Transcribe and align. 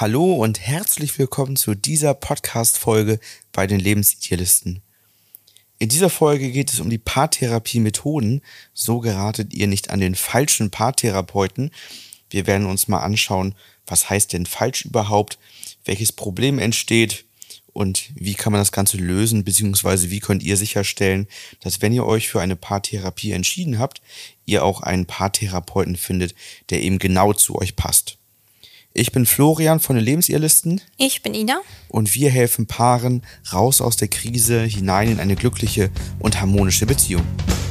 Hallo 0.00 0.32
und 0.32 0.60
herzlich 0.60 1.18
willkommen 1.18 1.56
zu 1.56 1.74
dieser 1.74 2.14
Podcast-Folge 2.14 3.20
bei 3.52 3.66
den 3.66 3.78
Lebensidealisten. 3.78 4.80
In 5.78 5.90
dieser 5.90 6.08
Folge 6.08 6.50
geht 6.50 6.72
es 6.72 6.80
um 6.80 6.88
die 6.88 6.96
Paartherapie-Methoden. 6.96 8.40
So 8.72 9.00
geratet 9.00 9.52
ihr 9.52 9.66
nicht 9.66 9.90
an 9.90 10.00
den 10.00 10.14
falschen 10.14 10.70
Paartherapeuten. 10.70 11.70
Wir 12.30 12.46
werden 12.46 12.66
uns 12.66 12.88
mal 12.88 13.00
anschauen, 13.00 13.54
was 13.84 14.08
heißt 14.08 14.32
denn 14.32 14.46
falsch 14.46 14.86
überhaupt, 14.86 15.38
welches 15.84 16.12
Problem 16.12 16.58
entsteht 16.58 17.26
und 17.74 18.08
wie 18.14 18.32
kann 18.32 18.52
man 18.54 18.62
das 18.62 18.72
Ganze 18.72 18.96
lösen, 18.96 19.44
beziehungsweise 19.44 20.10
wie 20.10 20.20
könnt 20.20 20.42
ihr 20.42 20.56
sicherstellen, 20.56 21.28
dass 21.60 21.82
wenn 21.82 21.92
ihr 21.92 22.06
euch 22.06 22.30
für 22.30 22.40
eine 22.40 22.56
Paartherapie 22.56 23.32
entschieden 23.32 23.78
habt, 23.78 24.00
ihr 24.46 24.64
auch 24.64 24.80
einen 24.80 25.04
Paartherapeuten 25.04 25.96
findet, 25.96 26.34
der 26.70 26.80
eben 26.80 26.98
genau 26.98 27.34
zu 27.34 27.56
euch 27.56 27.76
passt. 27.76 28.16
Ich 28.92 29.12
bin 29.12 29.24
Florian 29.24 29.78
von 29.78 29.94
den 29.94 30.04
Lebensirrlisten. 30.04 30.80
Ich 30.96 31.22
bin 31.22 31.32
Ina. 31.32 31.60
Und 31.88 32.12
wir 32.16 32.28
helfen 32.28 32.66
Paaren 32.66 33.22
raus 33.52 33.80
aus 33.80 33.96
der 33.96 34.08
Krise 34.08 34.62
hinein 34.64 35.12
in 35.12 35.20
eine 35.20 35.36
glückliche 35.36 35.90
und 36.18 36.40
harmonische 36.40 36.86
Beziehung. 36.86 37.22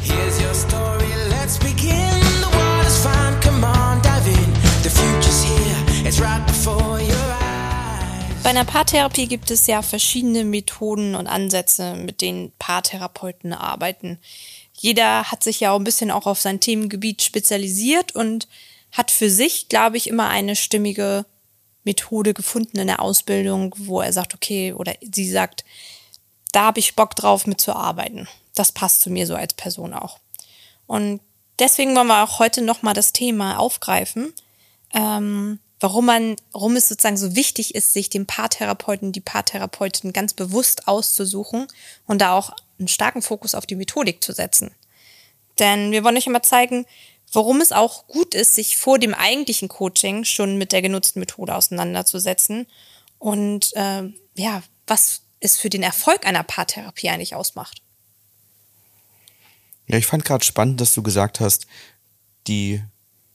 Here's 0.01 0.39
your 0.39 0.53
story, 0.53 1.03
let's 1.29 1.57
begin. 1.57 1.89
The 2.39 2.57
world 2.57 2.87
is 2.87 2.97
fine, 2.99 3.37
come 3.41 3.65
on, 3.67 4.01
dive 4.01 4.29
in. 4.29 4.53
The 4.81 4.89
future's 4.89 5.43
here, 5.43 6.07
it's 6.07 6.21
right 6.21 6.45
before 6.47 7.01
your 7.01 7.11
eyes. 7.11 8.41
Bei 8.41 8.51
einer 8.51 8.63
Paartherapie 8.63 9.27
gibt 9.27 9.51
es 9.51 9.67
ja 9.67 9.81
verschiedene 9.81 10.45
Methoden 10.45 11.15
und 11.15 11.27
Ansätze, 11.27 11.95
mit 11.95 12.21
denen 12.21 12.53
Paartherapeuten 12.59 13.51
arbeiten. 13.51 14.19
Jeder 14.73 15.25
hat 15.25 15.43
sich 15.43 15.59
ja 15.59 15.73
auch 15.73 15.79
ein 15.79 15.83
bisschen 15.83 16.11
auch 16.11 16.27
auf 16.27 16.39
sein 16.39 16.61
Themengebiet 16.61 17.21
spezialisiert 17.21 18.15
und 18.15 18.47
hat 18.91 19.11
für 19.11 19.29
sich, 19.29 19.69
glaube 19.69 19.97
ich, 19.97 20.07
immer 20.07 20.29
eine 20.29 20.55
stimmige 20.55 21.25
Methode 21.83 22.33
gefunden 22.33 22.77
in 22.77 22.87
der 22.87 23.01
Ausbildung, 23.01 23.73
wo 23.77 24.01
er 24.01 24.13
sagt, 24.13 24.33
okay, 24.33 24.73
oder 24.73 24.93
sie 25.01 25.29
sagt, 25.29 25.63
da 26.51 26.65
habe 26.65 26.79
ich 26.79 26.95
Bock 26.95 27.15
drauf 27.15 27.47
mitzuarbeiten. 27.47 28.27
Das 28.55 28.71
passt 28.71 29.01
zu 29.01 29.09
mir 29.09 29.27
so 29.27 29.35
als 29.35 29.53
Person 29.53 29.93
auch. 29.93 30.19
Und 30.87 31.21
deswegen 31.59 31.95
wollen 31.95 32.07
wir 32.07 32.23
auch 32.23 32.39
heute 32.39 32.61
nochmal 32.61 32.93
das 32.93 33.13
Thema 33.13 33.59
aufgreifen, 33.59 34.33
ähm, 34.93 35.59
warum 35.79 36.05
man, 36.05 36.35
warum 36.51 36.75
es 36.75 36.89
sozusagen 36.89 37.17
so 37.17 37.35
wichtig 37.35 37.75
ist, 37.75 37.93
sich 37.93 38.09
den 38.09 38.25
Paartherapeuten, 38.25 39.11
die 39.11 39.21
Paartherapeutin 39.21 40.13
ganz 40.13 40.33
bewusst 40.33 40.87
auszusuchen 40.87 41.67
und 42.05 42.21
da 42.21 42.33
auch 42.33 42.51
einen 42.79 42.87
starken 42.87 43.21
Fokus 43.21 43.55
auf 43.55 43.65
die 43.65 43.75
Methodik 43.75 44.23
zu 44.23 44.33
setzen. 44.33 44.71
Denn 45.59 45.91
wir 45.91 46.03
wollen 46.03 46.17
euch 46.17 46.27
immer 46.27 46.43
zeigen, 46.43 46.85
Warum 47.31 47.61
es 47.61 47.71
auch 47.71 48.07
gut 48.07 48.33
ist, 48.33 48.55
sich 48.55 48.77
vor 48.77 48.97
dem 48.97 49.13
eigentlichen 49.13 49.69
Coaching 49.69 50.25
schon 50.25 50.57
mit 50.57 50.71
der 50.71 50.81
genutzten 50.81 51.19
Methode 51.19 51.55
auseinanderzusetzen 51.55 52.65
und 53.19 53.75
äh, 53.75 54.03
ja, 54.35 54.63
was 54.87 55.21
es 55.39 55.57
für 55.57 55.69
den 55.69 55.83
Erfolg 55.83 56.25
einer 56.25 56.43
Paartherapie 56.43 57.09
eigentlich 57.09 57.35
ausmacht. 57.35 57.81
Ja, 59.87 59.97
ich 59.97 60.05
fand 60.05 60.25
gerade 60.25 60.43
spannend, 60.43 60.81
dass 60.81 60.93
du 60.93 61.03
gesagt 61.03 61.39
hast, 61.39 61.65
die 62.47 62.81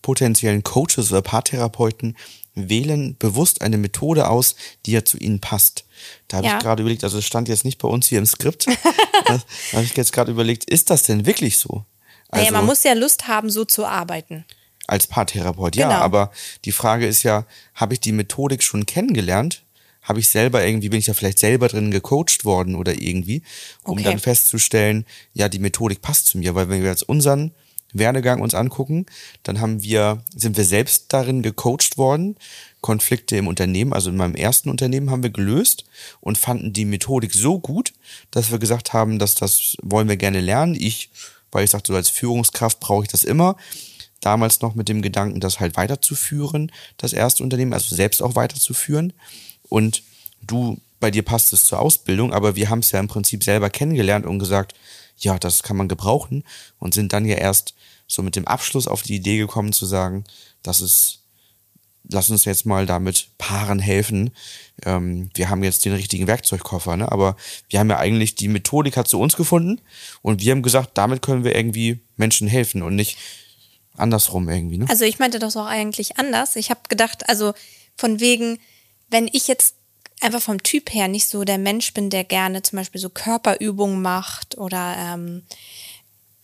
potenziellen 0.02 0.62
Coaches 0.62 1.10
oder 1.10 1.22
Paartherapeuten 1.22 2.16
wählen 2.54 3.16
bewusst 3.16 3.62
eine 3.62 3.78
Methode 3.78 4.28
aus, 4.28 4.54
die 4.86 4.92
ja 4.92 5.04
zu 5.04 5.18
ihnen 5.18 5.40
passt. 5.40 5.84
Da 6.28 6.38
habe 6.38 6.46
ja. 6.46 6.56
ich 6.56 6.62
gerade 6.62 6.82
überlegt, 6.82 7.04
also 7.04 7.18
es 7.18 7.24
stand 7.24 7.48
jetzt 7.48 7.64
nicht 7.64 7.78
bei 7.78 7.88
uns 7.88 8.06
hier 8.06 8.18
im 8.18 8.26
Skript. 8.26 8.66
da 9.26 9.42
habe 9.72 9.84
ich 9.84 9.96
jetzt 9.96 10.12
gerade 10.12 10.30
überlegt, 10.30 10.70
ist 10.70 10.90
das 10.90 11.02
denn 11.02 11.26
wirklich 11.26 11.58
so? 11.58 11.84
Also, 12.34 12.46
naja, 12.46 12.58
man 12.58 12.66
muss 12.66 12.82
ja 12.82 12.94
Lust 12.94 13.28
haben, 13.28 13.50
so 13.50 13.64
zu 13.64 13.86
arbeiten. 13.86 14.44
Als 14.86 15.06
Paartherapeut, 15.06 15.76
ja. 15.76 15.88
Genau. 15.88 16.00
Aber 16.00 16.30
die 16.64 16.72
Frage 16.72 17.06
ist 17.06 17.22
ja, 17.22 17.46
habe 17.74 17.94
ich 17.94 18.00
die 18.00 18.12
Methodik 18.12 18.62
schon 18.62 18.86
kennengelernt? 18.86 19.62
Habe 20.02 20.20
ich 20.20 20.28
selber 20.28 20.64
irgendwie, 20.64 20.90
bin 20.90 20.98
ich 20.98 21.06
ja 21.06 21.14
vielleicht 21.14 21.38
selber 21.38 21.68
drin 21.68 21.90
gecoacht 21.90 22.44
worden 22.44 22.74
oder 22.74 23.00
irgendwie, 23.00 23.42
um 23.84 23.92
okay. 23.92 24.02
dann 24.02 24.18
festzustellen, 24.18 25.06
ja, 25.32 25.48
die 25.48 25.58
Methodik 25.58 26.02
passt 26.02 26.26
zu 26.26 26.38
mir. 26.38 26.54
Weil 26.54 26.68
wenn 26.68 26.82
wir 26.82 26.90
jetzt 26.90 27.08
unseren 27.08 27.52
Werdegang 27.94 28.42
uns 28.42 28.52
angucken, 28.52 29.06
dann 29.44 29.60
haben 29.60 29.82
wir, 29.82 30.22
sind 30.36 30.58
wir 30.58 30.64
selbst 30.64 31.06
darin 31.12 31.42
gecoacht 31.42 31.96
worden, 31.96 32.36
Konflikte 32.82 33.36
im 33.36 33.46
Unternehmen, 33.46 33.94
also 33.94 34.10
in 34.10 34.16
meinem 34.16 34.34
ersten 34.34 34.68
Unternehmen 34.68 35.10
haben 35.10 35.22
wir 35.22 35.30
gelöst 35.30 35.84
und 36.20 36.36
fanden 36.36 36.74
die 36.74 36.84
Methodik 36.84 37.32
so 37.32 37.58
gut, 37.58 37.94
dass 38.30 38.50
wir 38.50 38.58
gesagt 38.58 38.92
haben, 38.92 39.18
dass 39.18 39.36
das 39.36 39.76
wollen 39.80 40.08
wir 40.08 40.18
gerne 40.18 40.40
lernen. 40.40 40.74
Ich 40.74 41.08
weil 41.54 41.64
ich 41.64 41.70
sagte, 41.70 41.92
so 41.92 41.96
als 41.96 42.10
Führungskraft 42.10 42.80
brauche 42.80 43.04
ich 43.04 43.08
das 43.10 43.24
immer. 43.24 43.56
Damals 44.20 44.60
noch 44.60 44.74
mit 44.74 44.88
dem 44.88 45.02
Gedanken, 45.02 45.40
das 45.40 45.60
halt 45.60 45.76
weiterzuführen, 45.76 46.72
das 46.96 47.12
erste 47.12 47.42
Unternehmen, 47.42 47.72
also 47.72 47.94
selbst 47.94 48.22
auch 48.22 48.34
weiterzuführen. 48.34 49.12
Und 49.68 50.02
du, 50.42 50.78
bei 51.00 51.10
dir 51.10 51.22
passt 51.22 51.52
es 51.52 51.64
zur 51.64 51.80
Ausbildung, 51.80 52.32
aber 52.32 52.56
wir 52.56 52.70
haben 52.70 52.80
es 52.80 52.90
ja 52.90 53.00
im 53.00 53.08
Prinzip 53.08 53.44
selber 53.44 53.70
kennengelernt 53.70 54.26
und 54.26 54.38
gesagt, 54.38 54.74
ja, 55.18 55.38
das 55.38 55.62
kann 55.62 55.76
man 55.76 55.88
gebrauchen 55.88 56.42
und 56.78 56.92
sind 56.92 57.12
dann 57.12 57.24
ja 57.24 57.36
erst 57.36 57.74
so 58.08 58.22
mit 58.22 58.36
dem 58.36 58.46
Abschluss 58.46 58.88
auf 58.88 59.02
die 59.02 59.14
Idee 59.14 59.38
gekommen 59.38 59.72
zu 59.72 59.86
sagen, 59.86 60.24
das 60.62 60.80
ist 60.80 61.20
lass 62.08 62.30
uns 62.30 62.44
jetzt 62.44 62.66
mal 62.66 62.86
damit 62.86 63.28
Paaren 63.38 63.78
helfen. 63.78 64.30
Ähm, 64.84 65.30
wir 65.34 65.48
haben 65.48 65.64
jetzt 65.64 65.84
den 65.84 65.94
richtigen 65.94 66.26
Werkzeugkoffer, 66.26 66.96
ne? 66.96 67.10
aber 67.10 67.36
wir 67.68 67.80
haben 67.80 67.90
ja 67.90 67.98
eigentlich 67.98 68.34
die 68.34 68.48
Methodik 68.48 68.96
hat 68.96 69.08
zu 69.08 69.20
uns 69.20 69.36
gefunden 69.36 69.80
und 70.22 70.40
wir 70.42 70.52
haben 70.52 70.62
gesagt, 70.62 70.90
damit 70.94 71.22
können 71.22 71.44
wir 71.44 71.54
irgendwie 71.54 72.00
Menschen 72.16 72.48
helfen 72.48 72.82
und 72.82 72.94
nicht 72.94 73.18
andersrum 73.96 74.48
irgendwie. 74.48 74.78
Ne? 74.78 74.86
Also 74.88 75.04
ich 75.04 75.18
meinte 75.18 75.38
das 75.38 75.56
auch 75.56 75.66
eigentlich 75.66 76.18
anders. 76.18 76.56
Ich 76.56 76.70
habe 76.70 76.80
gedacht, 76.88 77.28
also 77.28 77.54
von 77.96 78.20
wegen, 78.20 78.58
wenn 79.08 79.28
ich 79.32 79.46
jetzt 79.48 79.76
einfach 80.20 80.42
vom 80.42 80.62
Typ 80.62 80.92
her 80.92 81.08
nicht 81.08 81.26
so 81.26 81.44
der 81.44 81.58
Mensch 81.58 81.94
bin, 81.94 82.10
der 82.10 82.24
gerne 82.24 82.62
zum 82.62 82.78
Beispiel 82.78 83.00
so 83.00 83.08
Körperübungen 83.08 84.02
macht 84.02 84.58
oder 84.58 84.96
ähm, 84.98 85.42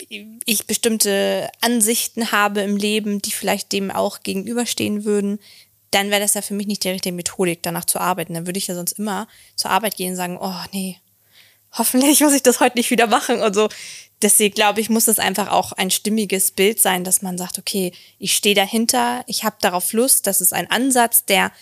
ich 0.09 0.67
bestimmte 0.67 1.51
Ansichten 1.61 2.33
habe 2.33 2.61
im 2.61 2.77
Leben, 2.77 3.21
die 3.23 3.33
vielleicht 3.33 3.73
dem 3.73 3.91
auch 3.91 4.23
gegenüberstehen 4.23 5.05
würden, 5.05 5.39
dann 5.91 6.11
wäre 6.11 6.21
das 6.21 6.35
ja 6.35 6.43
für 6.43 6.55
mich 6.55 6.67
nicht 6.67 6.85
die 6.85 6.91
richtige 6.91 7.15
Methodik, 7.15 7.63
danach 7.63 7.85
zu 7.85 7.99
arbeiten. 7.99 8.35
Dann 8.35 8.47
würde 8.47 8.59
ich 8.59 8.69
ja 8.69 8.75
sonst 8.75 8.99
immer 8.99 9.27
zur 9.57 9.71
Arbeit 9.71 9.97
gehen 9.97 10.11
und 10.11 10.17
sagen, 10.17 10.39
oh 10.41 10.55
nee, 10.73 10.99
hoffentlich 11.73 12.21
muss 12.21 12.35
ich 12.35 12.43
das 12.43 12.61
heute 12.61 12.79
nicht 12.79 12.91
wieder 12.91 13.07
machen 13.07 13.41
und 13.41 13.55
so. 13.55 13.69
Deswegen 14.23 14.55
glaube 14.55 14.81
ich, 14.81 14.91
muss 14.91 15.09
es 15.09 15.19
einfach 15.19 15.49
auch 15.49 15.73
ein 15.73 15.91
stimmiges 15.91 16.51
Bild 16.51 16.81
sein, 16.81 17.05
dass 17.05 17.23
man 17.23 17.39
sagt, 17.39 17.59
okay, 17.59 17.93
ich 18.19 18.37
stehe 18.37 18.55
dahinter, 18.55 19.25
ich 19.27 19.45
habe 19.45 19.57
darauf 19.61 19.93
Lust, 19.93 20.27
das 20.27 20.41
ist 20.41 20.53
ein 20.53 20.71
Ansatz, 20.71 21.25
der, 21.25 21.53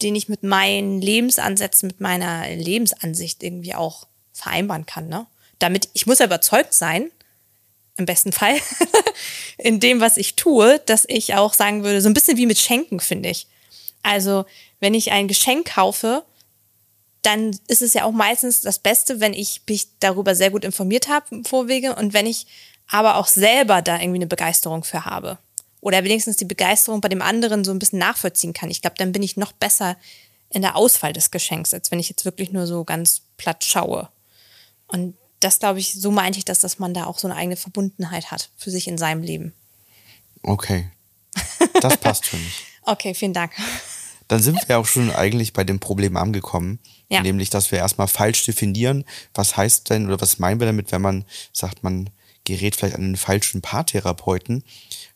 den 0.00 0.16
ich 0.16 0.28
mit 0.28 0.42
meinen 0.42 1.00
Lebensansätzen, 1.02 1.88
mit 1.88 2.00
meiner 2.00 2.48
Lebensansicht 2.48 3.42
irgendwie 3.42 3.74
auch 3.74 4.06
vereinbaren 4.32 4.86
kann. 4.86 5.08
Ne? 5.08 5.26
Damit, 5.58 5.90
ich 5.92 6.06
muss 6.06 6.20
ja 6.20 6.26
überzeugt 6.26 6.72
sein, 6.72 7.10
im 8.00 8.06
besten 8.06 8.32
Fall, 8.32 8.56
in 9.58 9.78
dem, 9.78 10.00
was 10.00 10.16
ich 10.16 10.34
tue, 10.34 10.80
dass 10.86 11.04
ich 11.08 11.34
auch 11.34 11.54
sagen 11.54 11.84
würde, 11.84 12.00
so 12.00 12.08
ein 12.08 12.14
bisschen 12.14 12.36
wie 12.36 12.46
mit 12.46 12.58
Schenken, 12.58 12.98
finde 12.98 13.28
ich. 13.28 13.46
Also, 14.02 14.44
wenn 14.80 14.94
ich 14.94 15.12
ein 15.12 15.28
Geschenk 15.28 15.74
kaufe, 15.74 16.24
dann 17.22 17.56
ist 17.68 17.82
es 17.82 17.94
ja 17.94 18.04
auch 18.04 18.12
meistens 18.12 18.62
das 18.62 18.78
Beste, 18.78 19.20
wenn 19.20 19.34
ich 19.34 19.62
mich 19.68 19.88
darüber 20.00 20.34
sehr 20.34 20.50
gut 20.50 20.64
informiert 20.64 21.08
habe 21.08 21.26
im 21.30 21.44
Vorwege 21.44 21.94
und 21.94 22.14
wenn 22.14 22.26
ich 22.26 22.46
aber 22.88 23.16
auch 23.16 23.28
selber 23.28 23.82
da 23.82 24.00
irgendwie 24.00 24.18
eine 24.18 24.26
Begeisterung 24.26 24.82
für 24.82 25.04
habe. 25.04 25.38
Oder 25.80 26.02
wenigstens 26.04 26.36
die 26.36 26.44
Begeisterung 26.44 27.00
bei 27.00 27.08
dem 27.08 27.22
anderen 27.22 27.64
so 27.64 27.70
ein 27.70 27.78
bisschen 27.78 27.98
nachvollziehen 27.98 28.52
kann. 28.52 28.70
Ich 28.70 28.82
glaube, 28.82 28.96
dann 28.98 29.12
bin 29.12 29.22
ich 29.22 29.36
noch 29.36 29.52
besser 29.52 29.96
in 30.50 30.62
der 30.62 30.76
Auswahl 30.76 31.12
des 31.12 31.30
Geschenks, 31.30 31.72
als 31.72 31.90
wenn 31.90 32.00
ich 32.00 32.08
jetzt 32.08 32.24
wirklich 32.24 32.52
nur 32.52 32.66
so 32.66 32.84
ganz 32.84 33.22
platt 33.36 33.64
schaue. 33.64 34.08
Und 34.88 35.14
das 35.40 35.58
glaube 35.58 35.78
ich, 35.78 35.94
so 35.94 36.10
meinte 36.10 36.38
ich 36.38 36.44
das, 36.44 36.60
dass 36.60 36.78
man 36.78 36.94
da 36.94 37.06
auch 37.06 37.18
so 37.18 37.26
eine 37.26 37.36
eigene 37.36 37.56
Verbundenheit 37.56 38.30
hat 38.30 38.50
für 38.56 38.70
sich 38.70 38.86
in 38.88 38.98
seinem 38.98 39.22
Leben. 39.22 39.52
Okay. 40.42 40.90
Das 41.80 41.96
passt 41.96 42.26
für 42.26 42.36
mich. 42.36 42.64
okay, 42.82 43.14
vielen 43.14 43.32
Dank. 43.32 43.52
Dann 44.28 44.42
sind 44.42 44.68
wir 44.68 44.78
auch 44.78 44.86
schon 44.86 45.10
eigentlich 45.10 45.52
bei 45.52 45.64
dem 45.64 45.80
Problem 45.80 46.16
angekommen, 46.16 46.78
ja. 47.08 47.22
nämlich, 47.22 47.50
dass 47.50 47.72
wir 47.72 47.78
erstmal 47.78 48.06
falsch 48.06 48.44
definieren, 48.44 49.04
was 49.34 49.56
heißt 49.56 49.90
denn 49.90 50.06
oder 50.06 50.20
was 50.20 50.38
meinen 50.38 50.60
wir 50.60 50.66
damit, 50.66 50.92
wenn 50.92 51.02
man 51.02 51.24
sagt, 51.52 51.82
man 51.82 52.10
gerät 52.44 52.76
vielleicht 52.76 52.94
an 52.94 53.02
den 53.02 53.16
falschen 53.16 53.60
Paartherapeuten. 53.60 54.62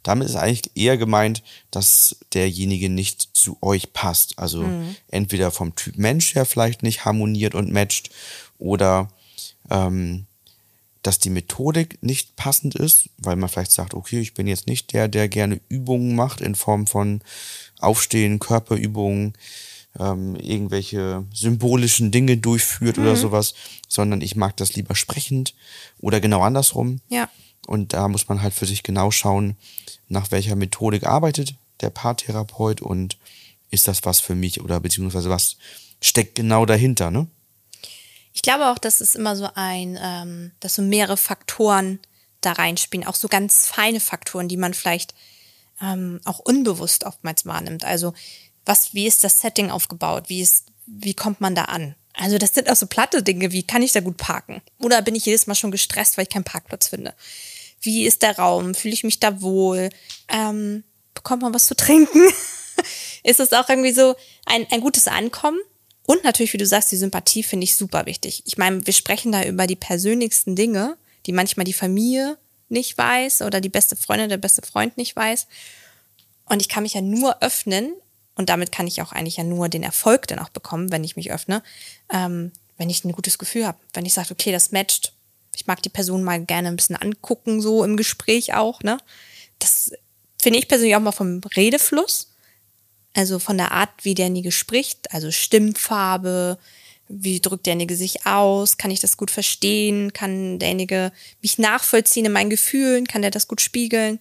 Damit 0.02 0.28
ist 0.28 0.36
eigentlich 0.36 0.76
eher 0.76 0.96
gemeint, 0.96 1.42
dass 1.70 2.16
derjenige 2.32 2.88
nicht 2.88 3.28
zu 3.32 3.56
euch 3.62 3.92
passt. 3.92 4.38
Also 4.38 4.62
mhm. 4.62 4.96
entweder 5.08 5.50
vom 5.50 5.74
Typ 5.74 5.96
Mensch 5.96 6.34
her 6.34 6.44
vielleicht 6.44 6.82
nicht 6.82 7.04
harmoniert 7.04 7.54
und 7.54 7.72
matcht 7.72 8.10
oder 8.58 9.08
ähm, 9.70 10.26
dass 11.02 11.18
die 11.18 11.30
Methodik 11.30 12.02
nicht 12.02 12.34
passend 12.34 12.74
ist, 12.74 13.10
weil 13.18 13.36
man 13.36 13.48
vielleicht 13.48 13.72
sagt, 13.72 13.94
okay, 13.94 14.20
ich 14.20 14.34
bin 14.34 14.46
jetzt 14.46 14.66
nicht 14.66 14.92
der, 14.92 15.06
der 15.06 15.28
gerne 15.28 15.60
Übungen 15.68 16.16
macht 16.16 16.40
in 16.40 16.54
Form 16.54 16.86
von 16.86 17.20
Aufstehen, 17.78 18.38
Körperübungen, 18.38 19.34
ähm, 19.98 20.34
irgendwelche 20.36 21.24
symbolischen 21.32 22.10
Dinge 22.10 22.38
durchführt 22.38 22.96
mhm. 22.96 23.04
oder 23.04 23.16
sowas, 23.16 23.54
sondern 23.86 24.22
ich 24.22 24.34
mag 24.34 24.56
das 24.56 24.74
lieber 24.74 24.94
sprechend 24.94 25.54
oder 26.00 26.20
genau 26.20 26.40
andersrum. 26.40 27.00
Ja. 27.10 27.28
Und 27.66 27.92
da 27.92 28.08
muss 28.08 28.28
man 28.28 28.42
halt 28.42 28.54
für 28.54 28.66
sich 28.66 28.82
genau 28.82 29.10
schauen, 29.10 29.56
nach 30.08 30.30
welcher 30.30 30.56
Methodik 30.56 31.04
arbeitet 31.04 31.54
der 31.80 31.90
Paartherapeut 31.90 32.80
und 32.80 33.18
ist 33.70 33.88
das 33.88 34.04
was 34.04 34.20
für 34.20 34.34
mich 34.34 34.60
oder 34.60 34.80
beziehungsweise 34.80 35.30
was 35.30 35.56
steckt 36.00 36.34
genau 36.34 36.66
dahinter, 36.66 37.10
ne? 37.10 37.26
Ich 38.34 38.42
glaube 38.42 38.66
auch, 38.66 38.78
dass 38.78 39.00
es 39.00 39.14
immer 39.14 39.36
so 39.36 39.48
ein, 39.54 39.98
ähm, 40.02 40.50
dass 40.60 40.74
so 40.74 40.82
mehrere 40.82 41.16
Faktoren 41.16 42.00
da 42.40 42.52
reinspielen, 42.52 43.06
auch 43.06 43.14
so 43.14 43.28
ganz 43.28 43.66
feine 43.66 44.00
Faktoren, 44.00 44.48
die 44.48 44.56
man 44.56 44.74
vielleicht 44.74 45.14
ähm, 45.80 46.20
auch 46.24 46.40
unbewusst 46.40 47.04
oftmals 47.04 47.46
wahrnimmt. 47.46 47.84
Also 47.84 48.12
was, 48.66 48.92
wie 48.92 49.06
ist 49.06 49.22
das 49.24 49.40
Setting 49.40 49.70
aufgebaut? 49.70 50.24
Wie 50.28 50.40
ist, 50.40 50.66
wie 50.84 51.14
kommt 51.14 51.40
man 51.40 51.54
da 51.54 51.66
an? 51.66 51.94
Also 52.12 52.36
das 52.36 52.54
sind 52.54 52.68
auch 52.68 52.76
so 52.76 52.86
platte 52.86 53.22
Dinge, 53.22 53.52
wie 53.52 53.62
kann 53.62 53.82
ich 53.82 53.92
da 53.92 54.00
gut 54.00 54.16
parken? 54.16 54.62
Oder 54.80 55.00
bin 55.00 55.14
ich 55.14 55.26
jedes 55.26 55.46
Mal 55.46 55.54
schon 55.54 55.70
gestresst, 55.70 56.16
weil 56.16 56.24
ich 56.24 56.30
keinen 56.30 56.44
Parkplatz 56.44 56.88
finde? 56.88 57.14
Wie 57.80 58.04
ist 58.04 58.22
der 58.22 58.36
Raum? 58.36 58.74
Fühle 58.74 58.94
ich 58.94 59.04
mich 59.04 59.20
da 59.20 59.42
wohl? 59.42 59.90
Ähm, 60.28 60.82
bekommt 61.14 61.42
man 61.42 61.54
was 61.54 61.66
zu 61.66 61.76
trinken? 61.76 62.20
ist 63.22 63.40
es 63.40 63.52
auch 63.52 63.68
irgendwie 63.68 63.92
so 63.92 64.16
ein, 64.46 64.66
ein 64.70 64.80
gutes 64.80 65.06
Ankommen? 65.06 65.58
Und 66.06 66.22
natürlich, 66.24 66.52
wie 66.52 66.58
du 66.58 66.66
sagst, 66.66 66.92
die 66.92 66.96
Sympathie 66.96 67.42
finde 67.42 67.64
ich 67.64 67.76
super 67.76 68.06
wichtig. 68.06 68.42
Ich 68.46 68.58
meine, 68.58 68.86
wir 68.86 68.92
sprechen 68.92 69.32
da 69.32 69.44
über 69.44 69.66
die 69.66 69.76
persönlichsten 69.76 70.54
Dinge, 70.54 70.96
die 71.26 71.32
manchmal 71.32 71.64
die 71.64 71.72
Familie 71.72 72.36
nicht 72.68 72.96
weiß 72.98 73.42
oder 73.42 73.60
die 73.60 73.68
beste 73.68 73.96
Freundin, 73.96 74.28
der 74.28 74.36
beste 74.36 74.62
Freund 74.62 74.96
nicht 74.96 75.16
weiß. 75.16 75.46
Und 76.46 76.60
ich 76.60 76.68
kann 76.68 76.82
mich 76.82 76.94
ja 76.94 77.00
nur 77.00 77.42
öffnen 77.42 77.94
und 78.34 78.48
damit 78.50 78.72
kann 78.72 78.86
ich 78.86 79.00
auch 79.00 79.12
eigentlich 79.12 79.38
ja 79.38 79.44
nur 79.44 79.68
den 79.68 79.82
Erfolg 79.82 80.26
dann 80.26 80.38
auch 80.38 80.50
bekommen, 80.50 80.92
wenn 80.92 81.04
ich 81.04 81.16
mich 81.16 81.32
öffne, 81.32 81.62
ähm, 82.12 82.52
wenn 82.76 82.90
ich 82.90 83.04
ein 83.04 83.12
gutes 83.12 83.38
Gefühl 83.38 83.66
habe. 83.66 83.78
Wenn 83.94 84.04
ich 84.04 84.12
sage, 84.12 84.32
okay, 84.32 84.52
das 84.52 84.72
matcht. 84.72 85.12
Ich 85.56 85.66
mag 85.66 85.80
die 85.82 85.88
Person 85.88 86.24
mal 86.24 86.44
gerne 86.44 86.68
ein 86.68 86.76
bisschen 86.76 86.96
angucken, 86.96 87.60
so 87.60 87.84
im 87.84 87.96
Gespräch 87.96 88.54
auch, 88.54 88.82
ne? 88.82 88.98
Das 89.60 89.92
finde 90.42 90.58
ich 90.58 90.66
persönlich 90.66 90.96
auch 90.96 91.00
mal 91.00 91.12
vom 91.12 91.40
Redefluss 91.56 92.33
also 93.14 93.38
von 93.38 93.56
der 93.56 93.72
Art, 93.72 93.90
wie 94.02 94.14
derjenige 94.14 94.52
spricht, 94.52 95.12
also 95.12 95.30
Stimmfarbe, 95.30 96.58
wie 97.08 97.40
drückt 97.40 97.66
derjenige 97.66 97.96
sich 97.96 98.26
aus, 98.26 98.76
kann 98.76 98.90
ich 98.90 99.00
das 99.00 99.16
gut 99.16 99.30
verstehen, 99.30 100.12
kann 100.12 100.58
derjenige 100.58 101.12
mich 101.40 101.58
nachvollziehen 101.58 102.26
in 102.26 102.32
meinen 102.32 102.50
Gefühlen, 102.50 103.06
kann 103.06 103.22
der 103.22 103.30
das 103.30 103.46
gut 103.48 103.60
spiegeln. 103.60 104.20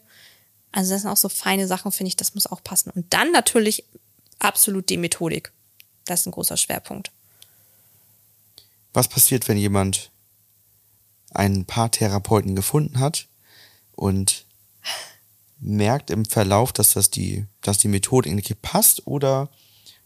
Also 0.71 0.91
das 0.93 1.01
sind 1.01 1.11
auch 1.11 1.17
so 1.17 1.29
feine 1.29 1.67
Sachen, 1.67 1.91
finde 1.91 2.09
ich, 2.09 2.15
das 2.15 2.35
muss 2.35 2.47
auch 2.47 2.63
passen. 2.63 2.91
Und 2.91 3.13
dann 3.13 3.31
natürlich 3.31 3.83
absolut 4.39 4.89
die 4.89 4.97
Methodik. 4.97 5.51
Das 6.05 6.21
ist 6.21 6.25
ein 6.27 6.31
großer 6.31 6.57
Schwerpunkt. 6.57 7.11
Was 8.93 9.07
passiert, 9.07 9.47
wenn 9.47 9.57
jemand 9.57 10.11
einen 11.31 11.65
Paartherapeuten 11.65 12.55
gefunden 12.55 12.99
hat 12.99 13.27
und 13.95 14.45
merkt 15.63 16.09
im 16.09 16.25
Verlauf, 16.25 16.73
dass 16.73 16.93
das 16.93 17.09
die, 17.09 17.45
dass 17.61 17.77
die 17.77 17.87
Methode 17.87 18.29
irgendwie 18.29 18.53
passt 18.55 19.07
oder 19.07 19.49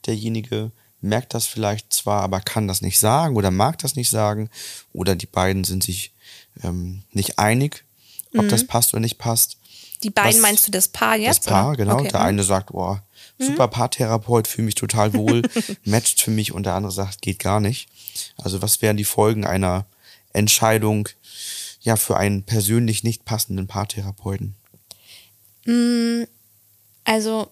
derjenige 0.06 0.72
merkt 1.02 1.34
das 1.34 1.46
vielleicht 1.46 1.94
zwar, 1.94 2.22
aber 2.22 2.42
kann 2.42 2.68
das 2.68 2.82
nicht 2.82 3.00
sagen 3.00 3.36
oder 3.36 3.52
mag 3.52 3.78
das 3.80 3.96
nicht 3.96 4.10
sagen 4.10 4.50
oder 4.94 5.16
die 5.16 5.26
beiden 5.26 5.64
sind 5.64 5.84
sich 5.84 6.14
ähm, 6.64 7.04
nicht 7.12 7.40
einig, 7.40 7.84
ob 8.36 8.46
mhm. 8.46 8.50
das 8.50 8.66
passt 8.66 8.94
oder 8.94 9.02
nicht 9.02 9.18
passt. 9.18 9.58
Die 10.04 10.10
beiden 10.10 10.36
Was, 10.36 10.42
meinst 10.42 10.68
du 10.68 10.72
das 10.72 10.88
Paar 10.88 11.16
jetzt? 11.18 11.46
Das 11.46 11.54
Paar, 11.54 11.70
oder? 11.70 11.78
genau. 11.78 12.00
Okay. 12.00 12.10
Der 12.10 12.22
eine 12.22 12.44
sagt, 12.44 12.72
boah, 12.72 13.04
mhm. 13.38 13.46
super 13.46 13.68
Paartherapeut, 13.68 14.48
fühle 14.48 14.66
mich 14.66 14.76
total 14.76 15.14
wohl, 15.14 15.42
matcht 15.84 16.22
für 16.22 16.32
mich 16.32 16.52
und 16.52 16.66
der 16.66 16.76
andere 16.76 16.92
sagt, 16.92 17.22
geht 17.22 17.40
gar 17.40 17.60
nicht. 17.60 17.90
Also 18.38 18.62
was 18.62 18.82
wären 18.82 18.98
die 18.98 19.06
Folgen 19.06 19.46
einer 19.46 19.86
Entscheidung 20.34 21.10
ja 21.82 21.96
für 21.96 22.18
einen 22.18 22.44
persönlich 22.44 23.04
nicht 23.04 23.26
passenden 23.26 23.68
Paartherapeuten? 23.68 24.56
Mm, 25.68 26.24
also, 27.04 27.52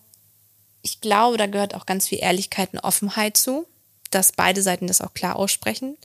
ich 0.82 1.02
glaube, 1.02 1.38
da 1.38 1.46
gehört 1.48 1.76
auch 1.76 1.86
ganz 1.86 2.08
viel 2.08 2.20
Ehrlichkeit 2.22 2.74
und 2.74 2.80
Offenheit 2.80 3.38
zu, 3.38 3.68
dass 4.10 4.32
beide 4.32 4.62
Seiten 4.62 4.88
das 4.88 5.02
auch 5.02 5.14
klar 5.14 5.36
aussprechen. 5.36 5.98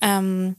Ähm, 0.00 0.56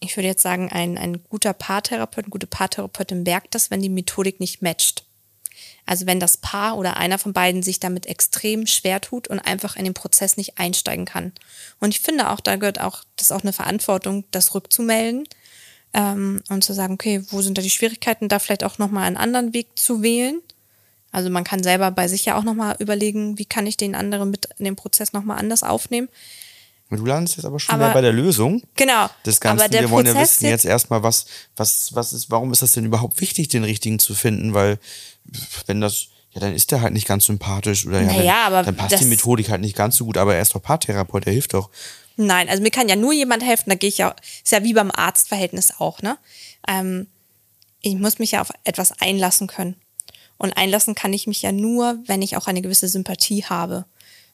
ich 0.00 0.16
würde 0.16 0.28
jetzt 0.28 0.42
sagen, 0.42 0.70
ein, 0.70 0.96
ein 0.96 1.22
guter 1.24 1.52
Paartherapeut, 1.52 2.24
eine 2.24 2.30
gute 2.30 2.46
Paartherapeutin 2.46 3.22
merkt 3.22 3.54
das, 3.54 3.70
wenn 3.70 3.82
die 3.82 3.90
Methodik 3.90 4.40
nicht 4.40 4.62
matcht. 4.62 5.04
Also 5.84 6.06
wenn 6.06 6.20
das 6.20 6.38
Paar 6.38 6.78
oder 6.78 6.96
einer 6.96 7.18
von 7.18 7.34
beiden 7.34 7.62
sich 7.62 7.80
damit 7.80 8.06
extrem 8.06 8.66
schwer 8.66 9.02
tut 9.02 9.28
und 9.28 9.40
einfach 9.40 9.76
in 9.76 9.84
den 9.84 9.92
Prozess 9.92 10.38
nicht 10.38 10.56
einsteigen 10.58 11.04
kann. 11.04 11.32
Und 11.80 11.90
ich 11.90 12.00
finde 12.00 12.30
auch, 12.30 12.40
da 12.40 12.56
gehört 12.56 12.80
auch, 12.80 13.04
das 13.16 13.26
ist 13.26 13.32
auch 13.32 13.42
eine 13.42 13.52
Verantwortung, 13.52 14.24
das 14.30 14.54
rückzumelden 14.54 15.26
ähm, 15.94 16.42
und 16.48 16.62
zu 16.62 16.72
sagen, 16.72 16.94
okay, 16.94 17.22
wo 17.30 17.42
sind 17.42 17.58
da 17.58 17.62
die 17.62 17.70
Schwierigkeiten, 17.70 18.28
da 18.28 18.38
vielleicht 18.38 18.64
auch 18.64 18.78
nochmal 18.78 19.04
einen 19.04 19.16
anderen 19.16 19.52
Weg 19.52 19.68
zu 19.76 20.02
wählen. 20.02 20.40
Also 21.12 21.30
man 21.30 21.44
kann 21.44 21.62
selber 21.62 21.90
bei 21.90 22.06
sich 22.06 22.24
ja 22.24 22.38
auch 22.38 22.44
nochmal 22.44 22.76
überlegen, 22.78 23.38
wie 23.38 23.44
kann 23.44 23.66
ich 23.66 23.76
den 23.76 23.94
anderen 23.94 24.30
mit 24.30 24.48
in 24.58 24.64
den 24.64 24.76
Prozess 24.76 25.12
nochmal 25.12 25.38
anders 25.38 25.62
aufnehmen. 25.62 26.08
Du 26.96 27.06
landest 27.06 27.36
jetzt 27.36 27.46
aber 27.46 27.60
schon 27.60 27.74
aber, 27.74 27.92
bei 27.92 28.00
der 28.00 28.12
Lösung. 28.12 28.62
Genau. 28.74 29.08
Das 29.22 29.40
Ganze. 29.40 29.70
Wir 29.70 29.90
wollen 29.90 30.06
ja 30.06 30.20
wissen 30.20 30.46
jetzt 30.46 30.64
erstmal, 30.64 31.02
was, 31.02 31.26
was, 31.54 31.94
was 31.94 32.12
ist, 32.12 32.30
warum 32.30 32.50
ist 32.52 32.62
das 32.62 32.72
denn 32.72 32.84
überhaupt 32.84 33.20
wichtig, 33.20 33.48
den 33.48 33.62
richtigen 33.62 34.00
zu 34.00 34.12
finden? 34.14 34.54
Weil, 34.54 34.78
wenn 35.66 35.80
das, 35.80 36.08
ja, 36.32 36.40
dann 36.40 36.52
ist 36.52 36.72
der 36.72 36.80
halt 36.80 36.92
nicht 36.92 37.06
ganz 37.06 37.26
sympathisch 37.26 37.86
oder 37.86 38.00
ja, 38.00 38.06
naja, 38.06 38.24
dann, 38.24 38.52
aber 38.52 38.62
dann 38.64 38.76
passt 38.76 39.00
die 39.00 39.04
Methodik 39.04 39.50
halt 39.50 39.60
nicht 39.60 39.76
ganz 39.76 39.96
so 39.96 40.04
gut, 40.04 40.16
aber 40.16 40.34
er 40.34 40.42
ist 40.42 40.54
doch 40.54 40.62
Paartherapeut, 40.62 41.26
der 41.26 41.32
hilft 41.32 41.54
doch. 41.54 41.70
Nein, 42.22 42.50
also 42.50 42.62
mir 42.62 42.70
kann 42.70 42.90
ja 42.90 42.96
nur 42.96 43.14
jemand 43.14 43.42
helfen, 43.42 43.70
da 43.70 43.76
gehe 43.76 43.88
ich 43.88 43.96
ja, 43.96 44.14
ist 44.44 44.52
ja 44.52 44.62
wie 44.62 44.74
beim 44.74 44.90
Arztverhältnis 44.90 45.72
auch, 45.78 46.02
ne? 46.02 46.18
Ähm, 46.68 47.06
ich 47.80 47.94
muss 47.94 48.18
mich 48.18 48.32
ja 48.32 48.42
auf 48.42 48.50
etwas 48.64 48.92
einlassen 49.00 49.46
können. 49.46 49.74
Und 50.36 50.52
einlassen 50.52 50.94
kann 50.94 51.14
ich 51.14 51.26
mich 51.26 51.40
ja 51.40 51.50
nur, 51.50 51.98
wenn 52.04 52.20
ich 52.20 52.36
auch 52.36 52.46
eine 52.46 52.60
gewisse 52.60 52.88
Sympathie 52.88 53.44
habe. 53.44 53.86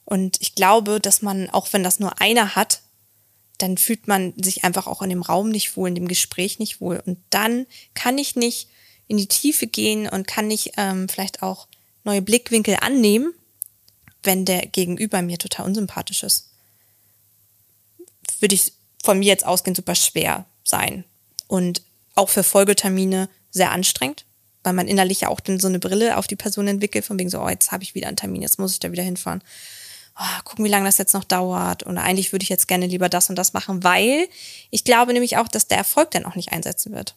Und 0.03 0.41
ich 0.41 0.53
glaube, 0.53 0.99
dass 0.99 1.21
man, 1.21 1.49
auch 1.49 1.71
wenn 1.71 1.81
das 1.81 2.01
nur 2.01 2.19
einer 2.19 2.57
hat, 2.57 2.81
dann 3.57 3.77
fühlt 3.77 4.05
man 4.05 4.33
sich 4.35 4.65
einfach 4.65 4.85
auch 4.87 5.01
in 5.01 5.09
dem 5.09 5.21
Raum 5.21 5.47
nicht 5.47 5.77
wohl, 5.77 5.87
in 5.87 5.95
dem 5.95 6.09
Gespräch 6.09 6.59
nicht 6.59 6.81
wohl. 6.81 7.01
Und 7.05 7.19
dann 7.29 7.67
kann 7.93 8.17
ich 8.17 8.35
nicht 8.35 8.67
in 9.07 9.15
die 9.15 9.27
Tiefe 9.27 9.65
gehen 9.65 10.09
und 10.09 10.27
kann 10.27 10.47
nicht 10.47 10.73
ähm, 10.75 11.07
vielleicht 11.07 11.41
auch 11.41 11.69
neue 12.03 12.21
Blickwinkel 12.21 12.75
annehmen, 12.81 13.33
wenn 14.23 14.43
der 14.43 14.65
Gegenüber 14.65 15.21
mir 15.21 15.37
total 15.37 15.67
unsympathisch 15.67 16.23
ist 16.23 16.47
würde 18.39 18.55
ich 18.55 18.73
von 19.03 19.19
mir 19.19 19.27
jetzt 19.27 19.45
ausgehend 19.45 19.77
super 19.77 19.95
schwer 19.95 20.45
sein. 20.63 21.03
Und 21.47 21.81
auch 22.15 22.29
für 22.29 22.43
Folgetermine 22.43 23.29
sehr 23.51 23.71
anstrengend, 23.71 24.25
weil 24.63 24.73
man 24.73 24.87
innerlich 24.87 25.21
ja 25.21 25.29
auch 25.29 25.39
dann 25.39 25.59
so 25.59 25.67
eine 25.67 25.79
Brille 25.79 26.17
auf 26.17 26.27
die 26.27 26.35
Person 26.35 26.67
entwickelt, 26.67 27.05
von 27.05 27.17
wegen 27.17 27.29
so, 27.29 27.41
oh, 27.41 27.49
jetzt 27.49 27.71
habe 27.71 27.83
ich 27.83 27.95
wieder 27.95 28.07
einen 28.07 28.17
Termin, 28.17 28.41
jetzt 28.41 28.59
muss 28.59 28.73
ich 28.73 28.79
da 28.79 28.91
wieder 28.91 29.03
hinfahren. 29.03 29.41
Oh, 30.19 30.43
gucken, 30.43 30.65
wie 30.65 30.69
lange 30.69 30.85
das 30.85 30.97
jetzt 30.97 31.13
noch 31.13 31.23
dauert. 31.23 31.83
Und 31.83 31.97
eigentlich 31.97 32.31
würde 32.31 32.43
ich 32.43 32.49
jetzt 32.49 32.67
gerne 32.67 32.87
lieber 32.87 33.07
das 33.07 33.29
und 33.29 33.35
das 33.35 33.53
machen, 33.53 33.83
weil 33.83 34.27
ich 34.71 34.83
glaube 34.83 35.13
nämlich 35.13 35.37
auch, 35.37 35.47
dass 35.47 35.67
der 35.67 35.77
Erfolg 35.77 36.11
dann 36.11 36.25
auch 36.25 36.35
nicht 36.35 36.51
einsetzen 36.51 36.91
wird. 36.91 37.15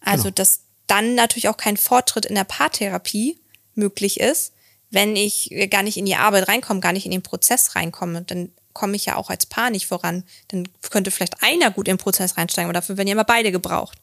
Also, 0.00 0.24
genau. 0.24 0.34
dass 0.36 0.60
dann 0.86 1.14
natürlich 1.14 1.48
auch 1.48 1.56
kein 1.56 1.76
Fortschritt 1.76 2.26
in 2.26 2.34
der 2.34 2.44
Paartherapie 2.44 3.38
möglich 3.74 4.18
ist, 4.18 4.52
wenn 4.90 5.14
ich 5.14 5.50
gar 5.70 5.82
nicht 5.82 5.96
in 5.98 6.06
die 6.06 6.16
Arbeit 6.16 6.48
reinkomme, 6.48 6.80
gar 6.80 6.92
nicht 6.92 7.04
in 7.04 7.12
den 7.12 7.22
Prozess 7.22 7.74
reinkomme. 7.76 8.22
Dann 8.22 8.50
komme 8.76 8.94
ich 8.94 9.06
ja 9.06 9.16
auch 9.16 9.30
als 9.30 9.46
Paar 9.46 9.70
nicht 9.70 9.86
voran. 9.86 10.22
Dann 10.48 10.68
könnte 10.90 11.10
vielleicht 11.10 11.42
einer 11.42 11.70
gut 11.70 11.88
in 11.88 11.94
den 11.94 12.02
Prozess 12.02 12.36
reinsteigen, 12.36 12.66
aber 12.66 12.74
dafür 12.74 12.98
werden 12.98 13.08
ja 13.08 13.12
immer 13.12 13.24
beide 13.24 13.50
gebraucht. 13.50 13.98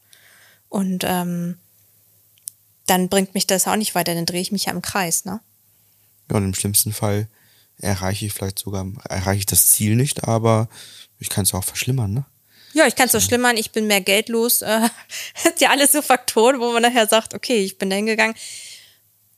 Und 0.68 1.04
ähm, 1.06 1.58
dann 2.86 3.08
bringt 3.08 3.34
mich 3.34 3.46
das 3.46 3.68
auch 3.68 3.76
nicht 3.76 3.94
weiter, 3.94 4.14
dann 4.14 4.26
drehe 4.26 4.40
ich 4.40 4.50
mich 4.50 4.64
ja 4.64 4.72
im 4.72 4.82
Kreis, 4.82 5.24
ne? 5.24 5.40
Ja, 6.28 6.38
und 6.38 6.44
im 6.44 6.54
schlimmsten 6.54 6.92
Fall 6.92 7.28
erreiche 7.78 8.26
ich 8.26 8.32
vielleicht 8.32 8.58
sogar, 8.58 8.84
erreiche 9.08 9.38
ich 9.38 9.46
das 9.46 9.68
Ziel 9.68 9.94
nicht, 9.94 10.24
aber 10.24 10.68
ich 11.20 11.28
kann 11.28 11.44
es 11.44 11.54
auch 11.54 11.64
verschlimmern, 11.64 12.12
ne? 12.12 12.24
Ja, 12.72 12.88
ich 12.88 12.96
kann 12.96 13.06
es 13.06 13.12
so 13.12 13.20
verschlimmern, 13.20 13.56
ich 13.56 13.70
bin 13.70 13.86
mehr 13.86 14.00
geldlos. 14.00 14.62
Äh, 14.62 14.88
das 15.44 15.60
ja 15.60 15.70
alles 15.70 15.92
so 15.92 16.02
Faktoren, 16.02 16.58
wo 16.58 16.72
man 16.72 16.82
nachher 16.82 17.06
sagt, 17.06 17.32
okay, 17.32 17.60
ich 17.60 17.78
bin 17.78 17.90
da 17.90 17.96
hingegangen. 17.96 18.34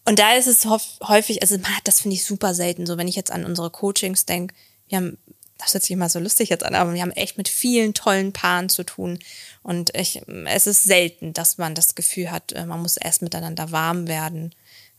Und 0.07 0.19
da 0.19 0.35
ist 0.35 0.47
es 0.47 0.65
häufig, 0.65 1.43
also 1.43 1.59
man 1.59 1.77
hat 1.77 1.87
das 1.87 2.01
finde 2.01 2.15
ich 2.15 2.25
super 2.25 2.55
selten, 2.55 2.87
so 2.87 2.97
wenn 2.97 3.09
ich 3.09 3.17
jetzt 3.17 3.31
an 3.31 3.45
unsere 3.45 3.71
Coachings 3.71 4.25
denke, 4.25 4.55
wir 4.89 4.99
haben, 4.99 5.19
das 5.59 5.75
hört 5.75 5.83
sich 5.83 5.93
immer 5.93 6.09
so 6.09 6.19
lustig 6.19 6.51
jetzt 6.51 6.65
an, 6.65 6.75
aber 6.75 6.95
wir 6.95 7.03
haben 7.03 7.13
echt 7.13 7.39
mit 7.39 7.49
vielen 7.49 7.95
tollen 7.95 8.33
Paaren 8.33 8.69
zu 8.69 8.85
tun. 8.85 9.19
Und 9.63 9.97
ich, 9.97 10.23
es 10.47 10.67
ist 10.67 10.85
selten, 10.85 11.33
dass 11.33 11.59
man 11.59 11.75
das 11.75 11.95
Gefühl 11.95 12.31
hat, 12.31 12.53
äh, 12.53 12.67
man 12.67 12.83
muss 12.83 12.97
erst 12.97 13.23
miteinander 13.23 13.73
warm 13.73 14.09
werden. 14.09 14.55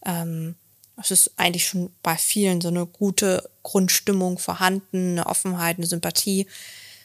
Ähm, 0.06 0.56
es 1.00 1.12
ist 1.12 1.32
eigentlich 1.38 1.68
schon 1.68 1.92
bei 2.02 2.18
vielen 2.18 2.60
so 2.60 2.70
eine 2.70 2.86
gute 2.86 3.50
Grundstimmung 3.64 4.40
vorhanden, 4.40 5.12
eine 5.12 5.28
Offenheit, 5.28 5.78
eine 5.78 5.86
Sympathie. 5.86 6.48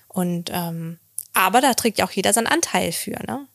Und 0.08 0.50
ähm, 0.52 0.98
aber 1.34 1.60
da 1.60 1.74
trägt 1.74 1.98
ja 1.98 2.06
auch 2.06 2.10
jeder 2.10 2.32
seinen 2.32 2.46
Anteil 2.46 2.92
für, 2.92 3.18
ne? 3.26 3.46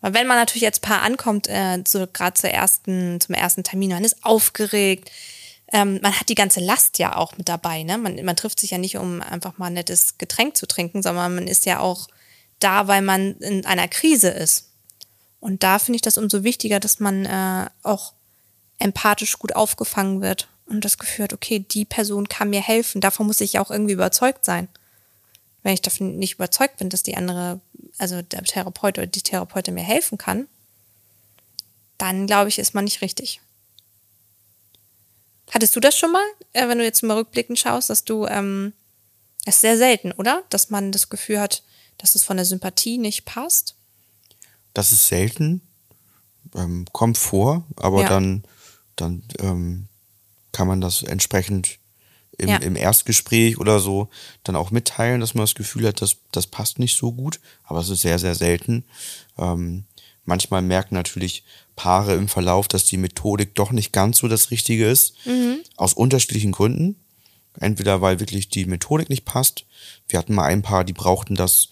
Weil 0.00 0.14
wenn 0.14 0.26
man 0.26 0.36
natürlich 0.36 0.66
als 0.66 0.78
Paar 0.78 1.02
ankommt, 1.02 1.48
äh, 1.48 1.82
so 1.86 2.06
gerade 2.06 2.34
zur 2.34 2.50
ersten, 2.50 3.20
zum 3.20 3.34
ersten 3.34 3.64
Termin, 3.64 3.90
man 3.90 4.04
ist 4.04 4.24
aufgeregt, 4.24 5.10
ähm, 5.72 5.98
man 6.02 6.18
hat 6.18 6.28
die 6.28 6.34
ganze 6.34 6.60
Last 6.60 6.98
ja 6.98 7.16
auch 7.16 7.36
mit 7.36 7.48
dabei. 7.48 7.82
Ne? 7.82 7.98
Man, 7.98 8.24
man 8.24 8.36
trifft 8.36 8.60
sich 8.60 8.70
ja 8.70 8.78
nicht, 8.78 8.96
um 8.96 9.20
einfach 9.20 9.58
mal 9.58 9.66
ein 9.66 9.74
nettes 9.74 10.18
Getränk 10.18 10.56
zu 10.56 10.66
trinken, 10.66 11.02
sondern 11.02 11.34
man 11.34 11.48
ist 11.48 11.66
ja 11.66 11.80
auch 11.80 12.08
da, 12.60 12.86
weil 12.88 13.02
man 13.02 13.36
in 13.38 13.66
einer 13.66 13.88
Krise 13.88 14.28
ist. 14.28 14.70
Und 15.40 15.62
da 15.62 15.78
finde 15.78 15.96
ich 15.96 16.02
das 16.02 16.18
umso 16.18 16.44
wichtiger, 16.44 16.80
dass 16.80 17.00
man 17.00 17.26
äh, 17.26 17.68
auch 17.82 18.12
empathisch 18.78 19.38
gut 19.38 19.54
aufgefangen 19.54 20.20
wird 20.20 20.48
und 20.66 20.84
das 20.84 20.98
Gefühl 20.98 21.24
hat, 21.24 21.32
okay, 21.32 21.60
die 21.60 21.84
Person 21.84 22.28
kann 22.28 22.50
mir 22.50 22.60
helfen. 22.60 23.00
Davon 23.00 23.26
muss 23.26 23.40
ich 23.40 23.58
auch 23.58 23.70
irgendwie 23.70 23.92
überzeugt 23.92 24.44
sein. 24.44 24.68
Wenn 25.62 25.74
ich 25.74 25.82
davon 25.82 26.16
nicht 26.16 26.34
überzeugt 26.34 26.76
bin, 26.78 26.90
dass 26.90 27.02
die 27.02 27.16
andere, 27.16 27.60
also 27.98 28.22
der 28.22 28.44
Therapeut 28.44 28.98
oder 28.98 29.06
die 29.06 29.22
Therapeutin 29.22 29.74
mir 29.74 29.82
helfen 29.82 30.18
kann, 30.18 30.46
dann 31.98 32.26
glaube 32.26 32.48
ich, 32.48 32.58
ist 32.58 32.74
man 32.74 32.84
nicht 32.84 33.00
richtig. 33.00 33.40
Hattest 35.50 35.76
du 35.76 35.80
das 35.80 35.96
schon 35.96 36.12
mal, 36.12 36.24
äh, 36.52 36.68
wenn 36.68 36.78
du 36.78 36.84
jetzt 36.84 37.02
mal 37.02 37.16
rückblickend 37.16 37.58
schaust, 37.58 37.90
dass 37.90 38.04
du, 38.04 38.26
ähm, 38.26 38.72
es 39.44 39.56
ist 39.56 39.60
sehr 39.60 39.78
selten, 39.78 40.12
oder? 40.12 40.42
Dass 40.50 40.70
man 40.70 40.92
das 40.92 41.08
Gefühl 41.08 41.40
hat, 41.40 41.62
dass 41.98 42.14
es 42.14 42.24
von 42.24 42.36
der 42.36 42.46
Sympathie 42.46 42.98
nicht 42.98 43.24
passt? 43.24 43.74
Das 44.74 44.92
ist 44.92 45.08
selten, 45.08 45.62
ähm, 46.54 46.84
kommt 46.92 47.16
vor, 47.16 47.64
aber 47.76 48.02
ja. 48.02 48.08
dann, 48.08 48.44
dann 48.96 49.22
ähm, 49.38 49.86
kann 50.52 50.66
man 50.66 50.80
das 50.80 51.02
entsprechend 51.02 51.78
im, 52.38 52.48
ja. 52.48 52.56
im 52.56 52.76
Erstgespräch 52.76 53.58
oder 53.58 53.78
so 53.78 54.08
dann 54.44 54.56
auch 54.56 54.70
mitteilen, 54.70 55.20
dass 55.20 55.34
man 55.34 55.44
das 55.44 55.54
Gefühl 55.54 55.86
hat, 55.86 56.02
dass 56.02 56.16
das 56.32 56.46
passt 56.46 56.78
nicht 56.78 56.96
so 56.96 57.12
gut, 57.12 57.40
aber 57.64 57.80
es 57.80 57.88
ist 57.88 58.02
sehr, 58.02 58.18
sehr 58.18 58.34
selten. 58.34 58.84
Ähm, 59.38 59.84
manchmal 60.24 60.62
merken 60.62 60.94
natürlich 60.94 61.44
Paare 61.76 62.14
im 62.14 62.26
Verlauf, 62.26 62.66
dass 62.68 62.86
die 62.86 62.96
Methodik 62.96 63.54
doch 63.54 63.70
nicht 63.70 63.92
ganz 63.92 64.18
so 64.18 64.28
das 64.28 64.50
Richtige 64.50 64.88
ist, 64.88 65.14
mhm. 65.26 65.58
aus 65.76 65.92
unterschiedlichen 65.92 66.52
Gründen. 66.52 66.96
Entweder 67.60 68.00
weil 68.00 68.18
wirklich 68.18 68.48
die 68.48 68.66
Methodik 68.66 69.08
nicht 69.08 69.24
passt. 69.24 69.64
Wir 70.08 70.18
hatten 70.18 70.34
mal 70.34 70.44
ein 70.44 70.62
Paar, 70.62 70.84
die 70.84 70.92
brauchten 70.92 71.36
das, 71.36 71.68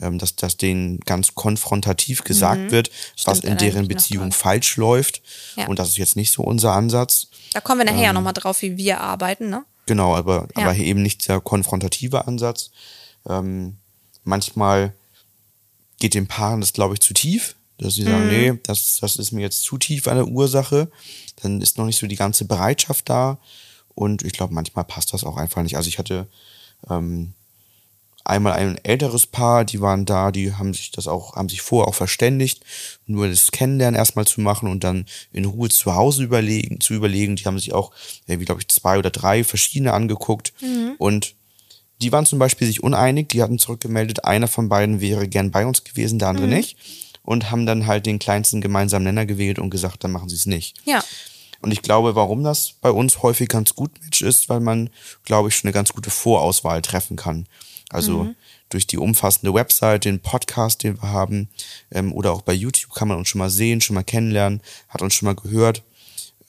ähm, 0.00 0.18
dass, 0.18 0.36
dass 0.36 0.56
denen 0.56 1.00
ganz 1.00 1.34
konfrontativ 1.34 2.24
gesagt 2.24 2.62
mhm. 2.62 2.70
wird, 2.70 2.90
Stimmt, 3.16 3.26
was 3.26 3.40
in 3.40 3.58
deren 3.58 3.88
Beziehung 3.88 4.32
falsch 4.32 4.76
läuft. 4.76 5.22
Ja. 5.56 5.68
Und 5.68 5.78
das 5.78 5.88
ist 5.88 5.98
jetzt 5.98 6.16
nicht 6.16 6.32
so 6.32 6.42
unser 6.42 6.72
Ansatz. 6.72 7.28
Da 7.52 7.60
kommen 7.60 7.80
wir 7.80 7.92
nachher 7.92 8.10
ähm, 8.10 8.14
nochmal 8.14 8.32
drauf, 8.32 8.62
wie 8.62 8.76
wir 8.76 9.00
arbeiten, 9.00 9.48
ne? 9.48 9.64
Genau, 9.86 10.14
aber, 10.14 10.48
ja. 10.56 10.62
aber 10.62 10.76
eben 10.76 11.02
nicht 11.02 11.28
der 11.28 11.40
konfrontative 11.40 12.26
Ansatz. 12.26 12.70
Ähm, 13.28 13.76
manchmal 14.24 14.94
geht 15.98 16.14
den 16.14 16.26
Paaren 16.26 16.60
das, 16.60 16.72
glaube 16.72 16.94
ich, 16.94 17.00
zu 17.00 17.14
tief 17.14 17.56
dass 17.82 17.94
sie 17.94 18.04
sagen, 18.04 18.24
mhm. 18.24 18.30
nee, 18.30 18.52
das, 18.62 18.98
das 19.00 19.16
ist 19.16 19.32
mir 19.32 19.42
jetzt 19.42 19.62
zu 19.62 19.78
tief 19.78 20.08
eine 20.08 20.26
Ursache. 20.26 20.90
Dann 21.42 21.60
ist 21.60 21.78
noch 21.78 21.86
nicht 21.86 21.98
so 21.98 22.06
die 22.06 22.16
ganze 22.16 22.44
Bereitschaft 22.44 23.08
da. 23.08 23.38
Und 23.94 24.22
ich 24.22 24.32
glaube, 24.32 24.54
manchmal 24.54 24.84
passt 24.84 25.12
das 25.12 25.24
auch 25.24 25.36
einfach 25.36 25.62
nicht. 25.62 25.76
Also 25.76 25.88
ich 25.88 25.98
hatte 25.98 26.26
ähm, 26.88 27.34
einmal 28.24 28.52
ein 28.52 28.78
älteres 28.82 29.26
Paar, 29.26 29.64
die 29.64 29.80
waren 29.80 30.04
da, 30.04 30.30
die 30.30 30.54
haben 30.54 30.72
sich 30.72 30.90
das 30.92 31.08
auch, 31.08 31.36
haben 31.36 31.48
sich 31.48 31.60
vorher 31.60 31.88
auch 31.88 31.94
verständigt, 31.94 32.62
nur 33.06 33.28
das 33.28 33.50
Kennenlernen 33.50 33.98
erstmal 33.98 34.26
zu 34.26 34.40
machen 34.40 34.68
und 34.68 34.84
dann 34.84 35.06
in 35.32 35.44
Ruhe 35.44 35.68
zu 35.68 35.94
Hause 35.94 36.22
überlegen, 36.22 36.80
zu 36.80 36.94
überlegen. 36.94 37.36
Die 37.36 37.44
haben 37.44 37.58
sich 37.58 37.72
auch, 37.72 37.92
wie 38.26 38.44
glaube 38.44 38.60
ich, 38.60 38.68
zwei 38.68 38.98
oder 38.98 39.10
drei 39.10 39.44
verschiedene 39.44 39.92
angeguckt 39.92 40.52
mhm. 40.60 40.94
und 40.98 41.34
die 42.00 42.10
waren 42.10 42.26
zum 42.26 42.40
Beispiel 42.40 42.66
sich 42.66 42.82
uneinig, 42.82 43.28
die 43.28 43.42
hatten 43.42 43.60
zurückgemeldet, 43.60 44.24
einer 44.24 44.48
von 44.48 44.68
beiden 44.68 45.00
wäre 45.00 45.28
gern 45.28 45.52
bei 45.52 45.64
uns 45.64 45.84
gewesen, 45.84 46.18
der 46.18 46.28
andere 46.28 46.46
mhm. 46.46 46.54
nicht 46.54 46.76
und 47.22 47.50
haben 47.50 47.66
dann 47.66 47.86
halt 47.86 48.06
den 48.06 48.18
kleinsten 48.18 48.60
gemeinsamen 48.60 49.04
Nenner 49.04 49.26
gewählt 49.26 49.58
und 49.58 49.70
gesagt, 49.70 50.04
dann 50.04 50.12
machen 50.12 50.28
sie 50.28 50.36
es 50.36 50.46
nicht. 50.46 50.76
Ja. 50.84 51.02
Und 51.60 51.70
ich 51.70 51.82
glaube, 51.82 52.16
warum 52.16 52.42
das 52.42 52.74
bei 52.80 52.90
uns 52.90 53.22
häufig 53.22 53.48
ganz 53.48 53.74
gut 53.74 53.92
Match 54.02 54.20
ist, 54.20 54.48
weil 54.48 54.60
man, 54.60 54.90
glaube 55.24 55.48
ich, 55.48 55.56
schon 55.56 55.68
eine 55.68 55.72
ganz 55.74 55.92
gute 55.92 56.10
Vorauswahl 56.10 56.82
treffen 56.82 57.16
kann. 57.16 57.46
Also 57.88 58.24
mhm. 58.24 58.36
durch 58.68 58.86
die 58.86 58.98
umfassende 58.98 59.54
Website, 59.54 60.04
den 60.04 60.18
Podcast, 60.18 60.82
den 60.82 61.00
wir 61.00 61.10
haben, 61.10 61.48
ähm, 61.92 62.12
oder 62.12 62.32
auch 62.32 62.42
bei 62.42 62.52
YouTube 62.52 62.94
kann 62.94 63.08
man 63.08 63.18
uns 63.18 63.28
schon 63.28 63.38
mal 63.38 63.50
sehen, 63.50 63.80
schon 63.80 63.94
mal 63.94 64.02
kennenlernen, 64.02 64.60
hat 64.88 65.02
uns 65.02 65.14
schon 65.14 65.26
mal 65.26 65.36
gehört, 65.36 65.82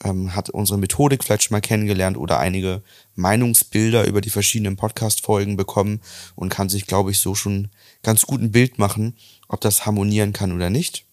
ähm, 0.04 0.36
hat 0.36 0.50
unsere 0.50 0.78
Methodik 0.78 1.24
vielleicht 1.24 1.44
schon 1.44 1.54
mal 1.54 1.60
kennengelernt 1.60 2.16
oder 2.16 2.38
einige 2.38 2.82
Meinungsbilder 3.16 4.06
über 4.06 4.20
die 4.20 4.30
verschiedenen 4.30 4.76
Podcast-Folgen 4.76 5.56
bekommen 5.56 6.00
und 6.36 6.50
kann 6.50 6.68
sich, 6.68 6.86
glaube 6.86 7.10
ich, 7.10 7.18
so 7.18 7.34
schon 7.34 7.70
ganz 8.02 8.22
gut 8.26 8.40
ein 8.40 8.52
Bild 8.52 8.78
machen, 8.78 9.16
ob 9.48 9.60
das 9.62 9.86
harmonieren 9.86 10.32
kann 10.32 10.52
oder 10.52 10.70
nicht. 10.70 11.06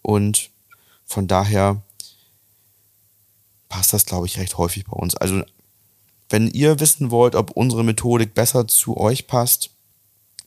Und 0.00 0.50
von 1.04 1.26
daher 1.26 1.82
passt 3.68 3.92
das, 3.92 4.06
glaube 4.06 4.26
ich, 4.26 4.38
recht 4.38 4.56
häufig 4.56 4.84
bei 4.84 4.96
uns. 4.96 5.16
Also, 5.16 5.42
wenn 6.30 6.48
ihr 6.48 6.78
wissen 6.80 7.10
wollt, 7.10 7.34
ob 7.34 7.50
unsere 7.50 7.84
Methodik 7.84 8.34
besser 8.34 8.68
zu 8.68 8.96
euch 8.96 9.26
passt, 9.26 9.70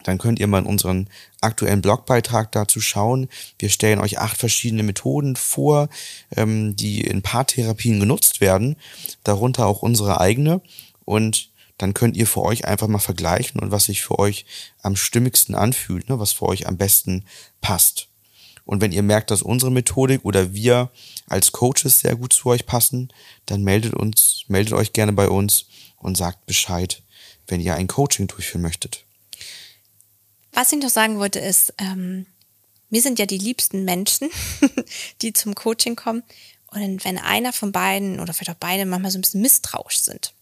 dann 0.03 0.17
könnt 0.17 0.39
ihr 0.39 0.47
mal 0.47 0.59
in 0.59 0.65
unseren 0.65 1.09
aktuellen 1.41 1.81
Blogbeitrag 1.81 2.51
dazu 2.51 2.81
schauen. 2.81 3.27
Wir 3.59 3.69
stellen 3.69 3.99
euch 3.99 4.19
acht 4.19 4.37
verschiedene 4.37 4.83
Methoden 4.83 5.35
vor, 5.35 5.89
ähm, 6.35 6.75
die 6.75 7.01
in 7.01 7.21
Paartherapien 7.21 7.99
genutzt 7.99 8.41
werden, 8.41 8.75
darunter 9.23 9.67
auch 9.67 9.81
unsere 9.81 10.19
eigene. 10.19 10.61
Und 11.05 11.49
dann 11.77 11.93
könnt 11.93 12.15
ihr 12.15 12.27
für 12.27 12.43
euch 12.43 12.65
einfach 12.65 12.87
mal 12.87 12.99
vergleichen 12.99 13.59
und 13.59 13.71
was 13.71 13.85
sich 13.85 14.01
für 14.03 14.19
euch 14.19 14.45
am 14.81 14.95
stimmigsten 14.95 15.55
anfühlt, 15.55 16.09
ne, 16.09 16.19
was 16.19 16.31
für 16.31 16.45
euch 16.45 16.67
am 16.67 16.77
besten 16.77 17.25
passt. 17.59 18.07
Und 18.65 18.81
wenn 18.81 18.91
ihr 18.91 19.01
merkt, 19.01 19.31
dass 19.31 19.41
unsere 19.41 19.71
Methodik 19.71 20.23
oder 20.23 20.53
wir 20.53 20.91
als 21.27 21.51
Coaches 21.51 21.99
sehr 21.99 22.15
gut 22.15 22.33
zu 22.33 22.49
euch 22.49 22.65
passen, 22.65 23.11
dann 23.47 23.63
meldet 23.63 23.93
uns, 23.95 24.45
meldet 24.47 24.73
euch 24.73 24.93
gerne 24.93 25.13
bei 25.13 25.27
uns 25.27 25.65
und 25.97 26.15
sagt 26.15 26.45
Bescheid, 26.45 27.01
wenn 27.47 27.61
ihr 27.61 27.73
ein 27.75 27.87
Coaching 27.87 28.27
durchführen 28.27 28.61
möchtet. 28.61 29.05
Was 30.53 30.71
ich 30.71 30.79
noch 30.79 30.89
sagen 30.89 31.17
wollte 31.19 31.39
ist, 31.39 31.73
ähm, 31.77 32.25
wir 32.89 33.01
sind 33.01 33.19
ja 33.19 33.25
die 33.25 33.37
liebsten 33.37 33.85
Menschen, 33.85 34.29
die 35.21 35.33
zum 35.33 35.55
Coaching 35.55 35.95
kommen. 35.95 36.23
Und 36.67 37.03
wenn 37.03 37.17
einer 37.17 37.53
von 37.53 37.71
beiden 37.71 38.19
oder 38.19 38.33
vielleicht 38.33 38.51
auch 38.51 38.59
beide 38.59 38.85
manchmal 38.85 39.11
so 39.11 39.17
ein 39.17 39.21
bisschen 39.21 39.41
misstrauisch 39.41 39.99
sind, 39.99 40.33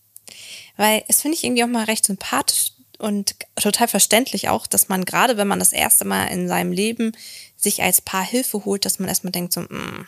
weil 0.78 1.04
es 1.08 1.22
finde 1.22 1.38
ich 1.38 1.44
irgendwie 1.44 1.64
auch 1.64 1.68
mal 1.68 1.86
recht 1.86 2.06
sympathisch 2.06 2.74
und 3.00 3.36
total 3.56 3.88
verständlich 3.88 4.50
auch, 4.50 4.68
dass 4.68 4.90
man 4.90 5.06
gerade, 5.06 5.38
wenn 5.38 5.48
man 5.48 5.60
das 5.60 5.74
erste 5.74 6.06
Mal 6.06 6.26
in 6.26 6.48
seinem 6.48 6.72
Leben 6.72 7.14
sich 7.56 7.82
als 7.82 8.02
Paar 8.02 8.24
Hilfe 8.24 8.66
holt, 8.66 8.86
dass 8.86 9.00
man 9.00 9.10
erstmal 9.10 9.32
denkt 9.32 9.54
so, 9.54 9.62
mm, 9.62 10.08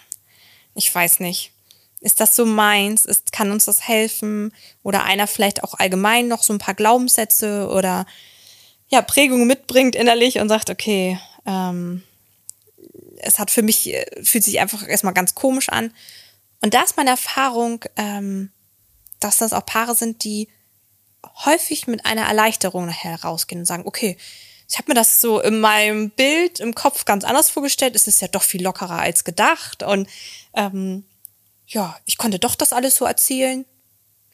ich 0.76 0.94
weiß 0.94 1.22
nicht, 1.22 1.54
ist 2.02 2.20
das 2.20 2.36
so 2.36 2.46
meins? 2.46 3.06
Ist, 3.06 3.32
kann 3.32 3.52
uns 3.52 3.66
das 3.66 3.88
helfen? 3.88 4.54
Oder 4.84 5.04
einer 5.04 5.28
vielleicht 5.28 5.64
auch 5.64 5.76
allgemein 5.76 6.28
noch 6.28 6.44
so 6.44 6.52
ein 6.52 6.60
paar 6.60 6.74
Glaubenssätze 6.74 7.70
oder 7.70 8.06
ja, 8.92 9.02
Prägungen 9.02 9.48
mitbringt 9.48 9.96
innerlich 9.96 10.40
und 10.40 10.50
sagt, 10.50 10.70
okay, 10.70 11.18
ähm, 11.46 12.04
es 13.18 13.40
hat 13.40 13.50
für 13.50 13.62
mich, 13.62 13.94
äh, 13.94 14.24
fühlt 14.24 14.44
sich 14.44 14.60
einfach 14.60 14.88
erstmal 14.88 15.14
ganz 15.14 15.34
komisch 15.34 15.70
an. 15.70 15.94
Und 16.62 16.74
da 16.74 16.82
ist 16.82 16.98
meine 16.98 17.12
Erfahrung, 17.12 17.84
ähm, 17.96 18.52
dass 19.20 19.38
das 19.38 19.54
auch 19.54 19.66
Paare 19.66 19.96
sind, 19.96 20.24
die 20.24 20.50
häufig 21.46 21.88
mit 21.88 22.06
einer 22.06 22.24
Erleichterung 22.24 22.86
nachher 22.86 23.22
rausgehen 23.24 23.62
und 23.62 23.66
sagen, 23.66 23.84
okay, 23.86 24.18
ich 24.70 24.78
habe 24.78 24.90
mir 24.90 24.96
das 24.96 25.20
so 25.20 25.42
in 25.42 25.60
meinem 25.60 26.12
Bild 26.12 26.60
im 26.60 26.76
Kopf 26.76 27.06
ganz 27.06 27.24
anders 27.24 27.50
vorgestellt. 27.50 27.96
Es 27.96 28.08
ist 28.08 28.22
ja 28.22 28.28
doch 28.28 28.44
viel 28.44 28.64
lockerer 28.64 29.00
als 29.00 29.24
gedacht. 29.24 29.84
Und 29.84 30.08
ähm, 30.54 31.04
ja, 31.68 31.98
ich 32.06 32.18
konnte 32.18 32.40
doch 32.40 32.56
das 32.56 32.74
alles 32.74 32.96
so 32.96 33.06
erzählen. 33.06 33.66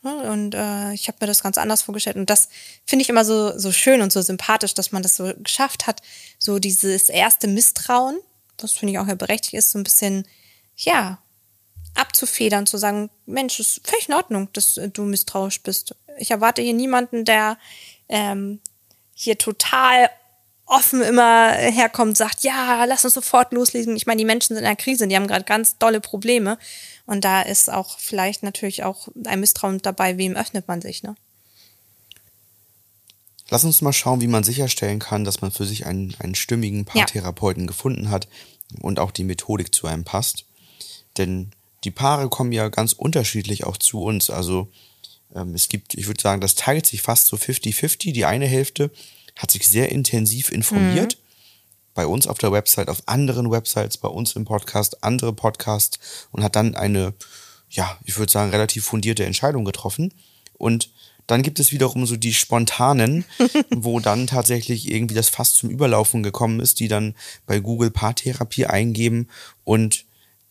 Und 0.10 0.56
äh, 0.56 0.94
ich 0.94 1.08
habe 1.08 1.18
mir 1.22 1.28
das 1.28 1.44
ganz 1.44 1.58
anders 1.58 1.82
vorgestellt. 1.82 2.16
Und 2.18 2.30
das 2.30 2.50
finde 2.86 3.04
ich 3.04 3.10
immer 3.10 3.26
so, 3.26 3.58
so 3.58 3.72
schön 3.72 4.02
und 4.02 4.12
so 4.12 4.22
sympathisch, 4.22 4.74
dass 4.74 4.92
man 4.92 5.04
das 5.04 5.16
so 5.16 5.32
geschafft 5.38 5.88
hat. 5.88 6.02
So 6.40 6.60
dieses 6.60 7.10
erste 7.10 7.48
Misstrauen, 7.48 8.18
das 8.58 8.74
finde 8.74 8.94
ich 8.94 9.00
auch 9.00 9.08
ja 9.08 9.16
berechtigt 9.16 9.54
ist, 9.54 9.72
so 9.72 9.80
ein 9.80 9.84
bisschen, 9.84 10.28
ja, 10.76 11.20
abzufedern, 11.96 12.68
zu 12.68 12.78
sagen, 12.78 13.10
Mensch, 13.26 13.60
ist 13.60 13.82
völlig 13.84 14.08
in 14.08 14.16
Ordnung, 14.16 14.50
dass 14.54 14.80
du 14.94 15.04
misstrauisch 15.04 15.62
bist. 15.62 15.96
Ich 16.18 16.32
erwarte 16.32 16.62
hier 16.62 16.74
niemanden, 16.74 17.26
der 17.26 17.58
ähm, 18.08 18.60
hier 19.14 19.38
total 19.38 20.10
offen 20.68 21.02
immer 21.02 21.52
herkommt, 21.54 22.18
sagt, 22.18 22.44
ja, 22.44 22.84
lass 22.86 23.06
uns 23.06 23.14
sofort 23.14 23.54
loslesen. 23.54 23.96
Ich 23.96 24.06
meine, 24.06 24.20
die 24.20 24.26
Menschen 24.26 24.50
sind 24.50 24.58
in 24.58 24.64
der 24.64 24.76
Krise, 24.76 25.08
die 25.08 25.16
haben 25.16 25.28
gerade 25.28 25.46
ganz 25.46 25.78
dolle 25.78 26.02
Probleme. 26.02 26.60
Und 27.08 27.24
da 27.24 27.42
ist 27.42 27.72
auch 27.72 27.98
vielleicht 27.98 28.44
natürlich 28.44 28.84
auch 28.84 29.08
ein 29.26 29.40
Misstrauen 29.40 29.82
dabei, 29.82 30.18
wem 30.18 30.36
öffnet 30.36 30.68
man 30.68 30.82
sich, 30.82 31.02
ne? 31.02 31.16
Lass 33.50 33.64
uns 33.64 33.82
mal 33.82 33.94
schauen, 33.94 34.20
wie 34.20 34.28
man 34.28 34.44
sicherstellen 34.44 35.00
kann, 35.00 35.24
dass 35.24 35.40
man 35.40 35.52
für 35.52 35.66
sich 35.66 35.86
einen, 35.86 36.14
einen 36.20 36.36
stimmigen 36.36 36.84
Paartherapeuten 36.84 37.64
ja. 37.64 37.68
gefunden 37.68 38.10
hat 38.10 38.28
und 38.82 39.00
auch 39.00 39.12
die 39.12 39.24
Methodik 39.24 39.74
zu 39.74 39.88
einem 39.88 40.04
passt. 40.04 40.44
Denn 41.18 41.52
die 41.86 41.92
Paare 41.92 42.28
kommen 42.28 42.52
ja 42.52 42.68
ganz 42.68 42.92
unterschiedlich 42.92 43.64
auch 43.64 43.78
zu 43.78 44.04
uns. 44.04 44.30
Also 44.30 44.70
ähm, 45.34 45.56
es 45.56 45.70
gibt, 45.70 45.94
ich 45.94 46.08
würde 46.08 46.22
sagen, 46.22 46.42
das 46.42 46.56
teilt 46.56 46.86
sich 46.86 47.02
fast 47.02 47.28
so 47.28 47.38
50-50. 47.38 48.12
Die 48.12 48.26
eine 48.26 48.48
Hälfte 48.48 48.92
hat 49.38 49.52
sich 49.52 49.66
sehr 49.66 49.94
intensiv 49.94 50.52
informiert. 50.52 51.18
Mhm. 51.18 51.27
Bei 51.98 52.06
uns 52.06 52.28
auf 52.28 52.38
der 52.38 52.52
Website, 52.52 52.90
auf 52.90 53.02
anderen 53.08 53.50
Websites, 53.50 53.98
bei 53.98 54.08
uns 54.08 54.34
im 54.34 54.46
Podcast, 54.46 55.04
andere 55.04 55.34
Podcasts 55.34 56.28
und 56.32 56.44
hat 56.44 56.56
dann 56.56 56.76
eine, 56.76 57.16
ja, 57.72 57.98
ich 58.06 58.20
würde 58.20 58.32
sagen, 58.32 58.52
relativ 58.52 58.86
fundierte 58.86 59.26
Entscheidung 59.26 59.66
getroffen. 59.66 60.14
Und 60.60 60.92
dann 61.26 61.42
gibt 61.42 61.60
es 61.60 61.72
wiederum 61.72 62.06
so 62.06 62.16
die 62.16 62.36
spontanen, 62.36 63.26
wo 63.76 64.00
dann 64.00 64.28
tatsächlich 64.28 64.92
irgendwie 64.92 65.16
das 65.16 65.30
fast 65.30 65.56
zum 65.56 65.72
Überlaufen 65.72 66.22
gekommen 66.22 66.60
ist, 66.60 66.80
die 66.82 66.88
dann 66.88 67.16
bei 67.48 67.60
Google 67.60 67.90
Paartherapie 67.90 68.68
eingeben 68.68 69.28
und 69.64 70.06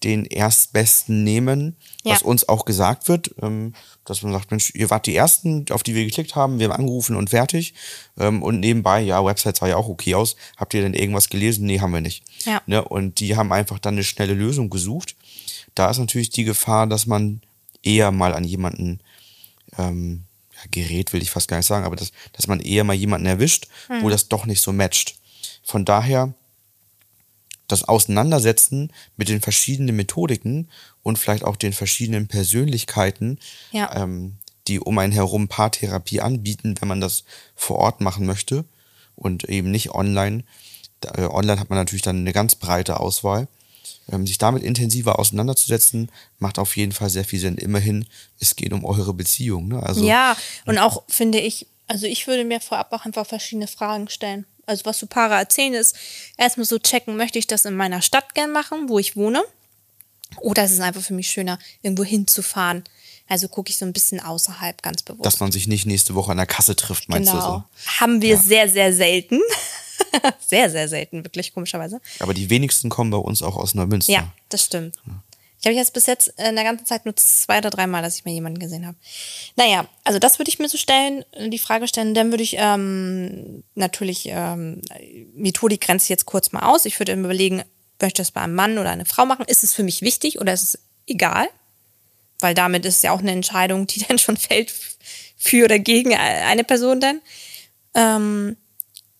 den 0.04 0.24
Erstbesten 0.26 1.24
nehmen, 1.24 1.76
ja. 2.04 2.12
was 2.12 2.22
uns 2.22 2.48
auch 2.48 2.64
gesagt 2.64 3.08
wird, 3.08 3.34
ähm, 3.42 3.74
dass 4.04 4.22
man 4.22 4.32
sagt, 4.32 4.50
Mensch, 4.50 4.72
ihr 4.74 4.90
wart 4.90 5.06
die 5.06 5.16
Ersten, 5.16 5.64
auf 5.70 5.82
die 5.82 5.94
wir 5.94 6.04
geklickt 6.04 6.36
haben, 6.36 6.58
wir 6.58 6.68
haben 6.68 6.78
angerufen 6.78 7.16
und 7.16 7.30
fertig. 7.30 7.74
Ähm, 8.18 8.42
und 8.42 8.60
nebenbei, 8.60 9.00
ja, 9.00 9.24
Website 9.24 9.56
sah 9.56 9.66
ja 9.66 9.76
auch 9.76 9.88
okay 9.88 10.14
aus. 10.14 10.36
Habt 10.56 10.74
ihr 10.74 10.82
denn 10.82 10.94
irgendwas 10.94 11.28
gelesen? 11.28 11.66
Nee, 11.66 11.80
haben 11.80 11.92
wir 11.92 12.00
nicht. 12.00 12.24
Ja. 12.44 12.60
Ne? 12.66 12.84
Und 12.84 13.20
die 13.20 13.36
haben 13.36 13.52
einfach 13.52 13.78
dann 13.78 13.94
eine 13.94 14.04
schnelle 14.04 14.34
Lösung 14.34 14.68
gesucht. 14.70 15.16
Da 15.74 15.90
ist 15.90 15.98
natürlich 15.98 16.30
die 16.30 16.44
Gefahr, 16.44 16.86
dass 16.86 17.06
man 17.06 17.40
eher 17.82 18.10
mal 18.10 18.34
an 18.34 18.44
jemanden 18.44 19.00
ähm, 19.78 20.24
ja, 20.54 20.62
gerät, 20.70 21.12
will 21.12 21.22
ich 21.22 21.30
fast 21.30 21.48
gar 21.48 21.56
nicht 21.56 21.66
sagen, 21.66 21.86
aber 21.86 21.96
dass, 21.96 22.12
dass 22.32 22.46
man 22.46 22.60
eher 22.60 22.84
mal 22.84 22.94
jemanden 22.94 23.26
erwischt, 23.26 23.68
hm. 23.88 24.02
wo 24.02 24.10
das 24.10 24.28
doch 24.28 24.46
nicht 24.46 24.60
so 24.60 24.72
matcht. 24.72 25.16
Von 25.62 25.84
daher 25.84 26.34
das 27.68 27.84
Auseinandersetzen 27.84 28.92
mit 29.16 29.28
den 29.28 29.40
verschiedenen 29.40 29.96
Methodiken 29.96 30.68
und 31.02 31.18
vielleicht 31.18 31.44
auch 31.44 31.56
den 31.56 31.72
verschiedenen 31.72 32.28
Persönlichkeiten, 32.28 33.38
ja. 33.72 33.94
ähm, 33.94 34.36
die 34.68 34.80
um 34.80 34.98
einen 34.98 35.12
herum 35.12 35.48
Paartherapie 35.48 36.20
anbieten, 36.20 36.74
wenn 36.80 36.88
man 36.88 37.00
das 37.00 37.24
vor 37.54 37.78
Ort 37.78 38.00
machen 38.00 38.26
möchte 38.26 38.64
und 39.14 39.44
eben 39.44 39.70
nicht 39.70 39.90
online. 39.90 40.44
Äh, 41.04 41.22
online 41.22 41.60
hat 41.60 41.70
man 41.70 41.78
natürlich 41.78 42.02
dann 42.02 42.18
eine 42.18 42.32
ganz 42.32 42.54
breite 42.54 43.00
Auswahl. 43.00 43.48
Ähm, 44.10 44.26
sich 44.26 44.38
damit 44.38 44.62
intensiver 44.62 45.18
auseinanderzusetzen, 45.18 46.12
macht 46.38 46.60
auf 46.60 46.76
jeden 46.76 46.92
Fall 46.92 47.10
sehr 47.10 47.24
viel 47.24 47.40
Sinn. 47.40 47.58
Immerhin, 47.58 48.06
es 48.38 48.54
geht 48.54 48.72
um 48.72 48.84
eure 48.84 49.14
Beziehung. 49.14 49.68
Ne? 49.68 49.82
Also, 49.82 50.04
ja, 50.04 50.36
und 50.64 50.78
auch 50.78 51.02
finde 51.08 51.40
ich, 51.40 51.66
also 51.88 52.06
ich 52.06 52.26
würde 52.28 52.44
mir 52.44 52.60
vorab 52.60 52.92
auch 52.92 53.04
einfach 53.04 53.26
verschiedene 53.26 53.66
Fragen 53.66 54.08
stellen 54.08 54.46
also 54.66 54.84
was 54.84 54.98
so 54.98 55.06
Paare 55.06 55.34
erzählen, 55.34 55.74
ist 55.74 55.96
erstmal 56.36 56.66
so 56.66 56.78
checken, 56.78 57.16
möchte 57.16 57.38
ich 57.38 57.46
das 57.46 57.64
in 57.64 57.74
meiner 57.74 58.02
Stadt 58.02 58.34
gern 58.34 58.52
machen, 58.52 58.88
wo 58.88 58.98
ich 58.98 59.16
wohne? 59.16 59.42
Oder 60.40 60.64
ist 60.64 60.72
es 60.72 60.80
einfach 60.80 61.02
für 61.02 61.14
mich 61.14 61.30
schöner, 61.30 61.58
irgendwo 61.82 62.04
hinzufahren? 62.04 62.84
Also 63.28 63.48
gucke 63.48 63.70
ich 63.70 63.78
so 63.78 63.84
ein 63.84 63.92
bisschen 63.92 64.20
außerhalb 64.20 64.82
ganz 64.82 65.02
bewusst. 65.02 65.24
Dass 65.24 65.40
man 65.40 65.50
sich 65.50 65.66
nicht 65.66 65.86
nächste 65.86 66.14
Woche 66.14 66.30
an 66.32 66.36
der 66.36 66.46
Kasse 66.46 66.76
trifft, 66.76 67.08
meinst 67.08 67.30
genau. 67.30 67.44
du 67.44 67.64
so? 67.80 68.00
Haben 68.00 68.22
wir 68.22 68.34
ja. 68.34 68.40
sehr, 68.40 68.68
sehr 68.68 68.92
selten. 68.92 69.40
sehr, 70.40 70.70
sehr 70.70 70.88
selten, 70.88 71.24
wirklich 71.24 71.52
komischerweise. 71.52 72.00
Aber 72.20 72.34
die 72.34 72.50
wenigsten 72.50 72.88
kommen 72.88 73.10
bei 73.10 73.16
uns 73.16 73.42
auch 73.42 73.56
aus 73.56 73.74
Neumünster. 73.74 74.12
Ja, 74.12 74.32
das 74.48 74.64
stimmt. 74.64 74.96
Ja. 75.06 75.22
Ich 75.60 75.66
habe 75.66 75.74
jetzt 75.74 75.94
bis 75.94 76.06
jetzt 76.06 76.28
in 76.38 76.54
der 76.54 76.64
ganzen 76.64 76.86
Zeit 76.86 77.04
nur 77.04 77.16
zwei 77.16 77.58
oder 77.58 77.70
drei 77.70 77.86
Mal, 77.86 78.02
dass 78.02 78.16
ich 78.16 78.24
mir 78.24 78.32
jemanden 78.32 78.58
gesehen 78.58 78.86
habe. 78.86 78.96
Naja, 79.56 79.86
also 80.04 80.18
das 80.18 80.38
würde 80.38 80.50
ich 80.50 80.58
mir 80.58 80.68
so 80.68 80.76
stellen, 80.76 81.24
die 81.48 81.58
Frage 81.58 81.88
stellen. 81.88 82.14
Dann 82.14 82.30
würde 82.30 82.42
ich 82.42 82.56
ähm, 82.58 83.64
natürlich, 83.74 84.28
ähm, 84.28 84.82
Methodik 85.34 85.80
grenzt 85.80 86.08
jetzt 86.08 86.26
kurz 86.26 86.52
mal 86.52 86.62
aus. 86.62 86.84
Ich 86.84 86.98
würde 87.00 87.16
mir 87.16 87.24
überlegen, 87.24 87.64
möchte 88.00 88.22
ich 88.22 88.26
das 88.26 88.30
bei 88.30 88.42
einem 88.42 88.54
Mann 88.54 88.78
oder 88.78 88.90
einer 88.90 89.06
Frau 89.06 89.24
machen? 89.24 89.46
Ist 89.48 89.64
es 89.64 89.72
für 89.72 89.82
mich 89.82 90.02
wichtig 90.02 90.40
oder 90.40 90.52
ist 90.52 90.62
es 90.62 90.78
egal? 91.06 91.48
Weil 92.40 92.54
damit 92.54 92.84
ist 92.84 93.02
ja 93.02 93.12
auch 93.12 93.20
eine 93.20 93.32
Entscheidung, 93.32 93.86
die 93.86 94.00
dann 94.08 94.18
schon 94.18 94.36
fällt 94.36 94.72
für 95.36 95.64
oder 95.64 95.78
gegen 95.78 96.14
eine 96.14 96.64
Person 96.64 97.00
dann. 97.00 97.20
Ähm, 97.94 98.56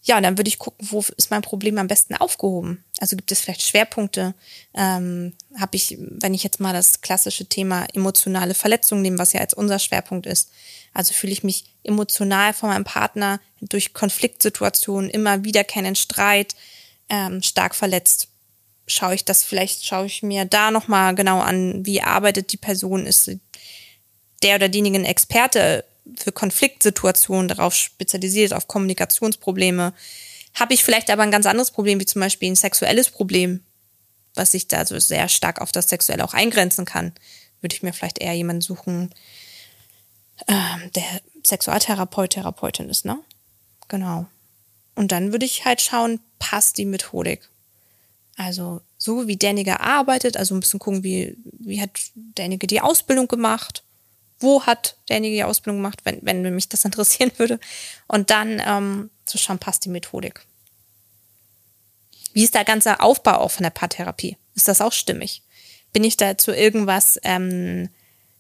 ja, 0.07 0.17
und 0.17 0.23
dann 0.23 0.39
würde 0.39 0.49
ich 0.49 0.61
gucken, 0.61 0.87
wo 0.89 1.05
ist 1.17 1.31
mein 1.33 1.43
Problem 1.43 1.79
am 1.79 1.89
besten 1.89 2.15
aufgehoben. 2.15 2.85
Also 3.01 3.17
gibt 3.17 3.33
es 3.33 3.41
vielleicht 3.41 3.63
Schwerpunkte? 3.63 4.35
Ähm, 4.73 5.35
Habe 5.59 5.75
ich, 5.75 5.99
wenn 5.99 6.33
ich 6.33 6.45
jetzt 6.45 6.61
mal 6.61 6.73
das 6.73 7.01
klassische 7.01 7.47
Thema 7.47 7.87
emotionale 7.93 8.55
Verletzung 8.55 9.03
nehme, 9.03 9.19
was 9.19 9.33
ja 9.33 9.41
als 9.41 9.53
unser 9.53 9.81
Schwerpunkt 9.81 10.27
ist. 10.27 10.51
Also 10.95 11.13
fühle 11.13 11.33
ich 11.33 11.43
mich 11.43 11.65
emotional 11.83 12.55
von 12.55 12.69
meinem 12.69 12.85
Partner 12.85 13.41
durch 13.61 13.95
Konfliktsituationen 13.95 15.11
immer 15.11 15.43
wiederkehrenden 15.43 15.97
Streit 15.97 16.55
ähm, 17.09 17.43
stark 17.43 17.75
verletzt. 17.75 18.29
Schaue 18.87 19.17
ich 19.17 19.25
das 19.25 19.43
vielleicht, 19.43 19.85
schaue 19.85 20.07
ich 20.07 20.23
mir 20.23 20.45
da 20.45 20.71
nochmal 20.71 21.17
genau 21.17 21.41
an, 21.41 21.85
wie 21.85 22.01
arbeitet 22.01 22.53
die 22.53 22.59
Person, 22.59 23.07
ist 23.07 23.29
der 24.45 24.55
oder 24.55 24.69
diejenige 24.69 25.05
Experte 25.05 25.85
für 26.19 26.33
Konfliktsituationen 26.33 27.49
darauf 27.49 27.75
spezialisiert, 27.75 28.53
auf 28.53 28.69
Kommunikationsprobleme. 28.69 29.93
Habe 30.55 30.75
ich 30.75 30.85
vielleicht 30.85 31.11
aber 31.11 31.23
ein 31.23 31.31
ganz 31.31 31.47
anderes 31.47 31.71
Problem, 31.71 32.01
wie 32.01 32.07
zum 32.07 32.21
Beispiel 32.21 32.51
ein 32.51 32.57
sexuelles 32.57 33.11
Problem, 33.11 33.61
was 34.35 34.53
sich 34.53 34.69
da 34.69 34.85
so 34.85 34.99
sehr 34.99 35.29
stark 35.29 35.61
auf 35.61 35.73
das 35.73 35.89
Sexuelle 35.89 36.25
auch 36.25 36.35
eingrenzen 36.35 36.85
kann, 36.85 37.13
würde 37.61 37.75
ich 37.75 37.83
mir 37.83 37.93
vielleicht 37.93 38.19
eher 38.19 38.35
jemanden 38.35 38.63
suchen, 38.63 39.15
ähm, 40.47 40.91
der 40.95 41.05
Sexualtherapeut, 41.45 42.31
Therapeutin 42.31 42.89
ist, 42.89 43.05
ne? 43.05 43.19
Genau. 43.89 44.27
Und 44.95 45.13
dann 45.13 45.33
würde 45.33 45.47
ich 45.47 45.65
halt 45.65 45.81
schauen, 45.81 46.21
passt 46.39 46.79
die 46.79 46.85
Methodik. 46.85 47.49
Also 48.37 48.83
so 48.99 49.27
wie 49.29 49.37
derjenige 49.37 49.81
arbeitet, 49.81 50.37
also 50.37 50.55
ein 50.55 50.61
bisschen 50.61 50.81
gucken, 50.81 51.03
wie, 51.03 51.37
wie 51.45 51.81
hat 51.81 51.91
derjenige 52.15 52.67
die 52.67 52.81
Ausbildung 52.81 53.29
gemacht, 53.29 53.83
wo 54.39 54.65
hat 54.65 54.97
derjenige 55.09 55.37
die 55.37 55.45
Ausbildung 55.45 55.79
gemacht, 55.79 56.01
wenn, 56.05 56.21
wenn 56.23 56.43
mich 56.55 56.69
das 56.69 56.85
interessieren 56.85 57.33
würde. 57.37 57.59
Und 58.07 58.31
dann 58.31 58.63
ähm, 58.65 59.11
zu 59.25 59.39
schauen, 59.39 59.59
passt 59.59 59.85
die 59.85 59.91
Methodik. 59.91 60.45
Wie 62.33 62.45
ist 62.45 62.55
der 62.55 62.65
ganze 62.65 63.01
Aufbau 63.01 63.39
auch 63.39 63.51
von 63.51 63.63
der 63.63 63.71
Paartherapie? 63.71 64.37
Ist 64.55 64.69
das 64.69 64.81
auch 64.81 64.93
stimmig? 64.93 65.43
Bin 65.93 66.05
ich 66.05 66.17
da 66.17 66.37
zu 66.37 66.55
irgendwas, 66.55 67.19
ähm, 67.23 67.89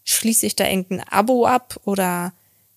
schließe 0.04 0.44
ich 0.44 0.56
da 0.56 0.68
irgendein 0.68 1.09
Abo 1.09 1.46
ab 1.46 1.80
oder 1.85 2.32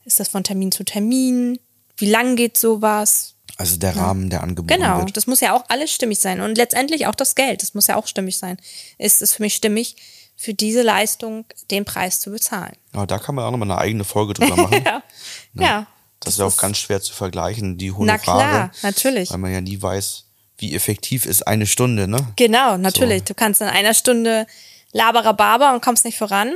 ist 0.05 0.19
das 0.19 0.29
von 0.29 0.43
Termin 0.43 0.71
zu 0.71 0.85
Termin? 0.85 1.59
Wie 1.97 2.09
lang 2.09 2.37
geht 2.37 2.57
sowas? 2.57 3.35
Also 3.57 3.75
der 3.75 3.97
Rahmen, 3.97 4.29
der 4.29 4.41
angeboten 4.41 4.67
genau, 4.67 4.97
wird. 4.97 5.07
Genau, 5.07 5.11
das 5.11 5.27
muss 5.27 5.41
ja 5.41 5.53
auch 5.53 5.65
alles 5.67 5.91
stimmig 5.91 6.19
sein. 6.19 6.39
Und 6.39 6.57
letztendlich 6.57 7.07
auch 7.07 7.15
das 7.15 7.35
Geld, 7.35 7.61
das 7.61 7.73
muss 7.73 7.87
ja 7.87 7.97
auch 7.97 8.07
stimmig 8.07 8.37
sein. 8.37 8.57
Ist 8.97 9.21
es 9.21 9.33
für 9.33 9.43
mich 9.43 9.55
stimmig, 9.55 9.97
für 10.39 10.53
diese 10.53 10.83
Leistung 10.83 11.43
den 11.69 11.83
Preis 11.83 12.21
zu 12.21 12.31
bezahlen. 12.31 12.71
Ja, 12.95 13.05
da 13.05 13.19
kann 13.19 13.35
man 13.35 13.43
auch 13.43 13.51
nochmal 13.51 13.69
eine 13.69 13.81
eigene 13.81 14.05
Folge 14.05 14.33
drüber 14.33 14.55
machen. 14.55 14.81
ja. 14.85 15.03
Ne? 15.51 15.63
ja. 15.65 15.79
Das, 15.81 15.87
das 16.21 16.33
ist 16.33 16.39
ja 16.39 16.45
auch 16.45 16.57
ganz 16.57 16.77
schwer 16.77 17.01
zu 17.01 17.13
vergleichen, 17.13 17.77
die 17.77 17.91
Honorare. 17.91 18.07
Na 18.07 18.17
klar, 18.17 18.71
natürlich. 18.81 19.31
Weil 19.31 19.37
man 19.37 19.51
ja 19.51 19.59
nie 19.59 19.81
weiß, 19.81 20.27
wie 20.57 20.73
effektiv 20.75 21.25
ist 21.25 21.45
eine 21.45 21.67
Stunde, 21.67 22.07
ne? 22.07 22.25
Genau, 22.37 22.77
natürlich. 22.77 23.19
So. 23.19 23.25
Du 23.25 23.33
kannst 23.33 23.59
in 23.59 23.67
einer 23.67 23.93
Stunde 23.93 24.47
Laberababa 24.93 25.73
und 25.73 25.81
kommst 25.81 26.05
nicht 26.05 26.17
voran. 26.17 26.53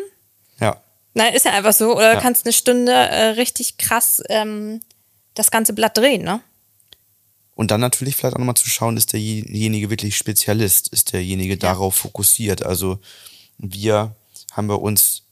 Ja. 0.62 0.82
Nein, 1.14 1.34
ist 1.34 1.44
ja 1.44 1.52
einfach 1.52 1.74
so. 1.74 1.98
Oder 1.98 2.14
ja. 2.14 2.22
kannst 2.22 2.46
eine 2.46 2.54
Stunde 2.54 2.94
äh, 2.94 3.24
richtig 3.32 3.78
krass 3.78 4.24
ähm, 4.30 4.80
das 5.34 5.52
ganze 5.52 5.74
Blatt 5.74 5.98
drehen, 5.98 6.24
ne? 6.24 6.40
Und 7.54 7.70
dann 7.70 7.82
natürlich 7.82 8.16
vielleicht 8.16 8.36
auch 8.36 8.40
nochmal 8.40 8.56
zu 8.56 8.70
schauen, 8.70 8.96
ist 8.96 9.12
derjenige 9.12 9.90
wirklich 9.90 10.16
Spezialist? 10.16 10.88
Ist 10.88 11.12
derjenige 11.12 11.54
ja. 11.54 11.60
darauf 11.60 11.96
fokussiert? 11.96 12.66
Also 12.66 13.00
wir 13.64 14.16
haben 14.52 14.68
bei 14.68 14.76
uns 14.76 15.24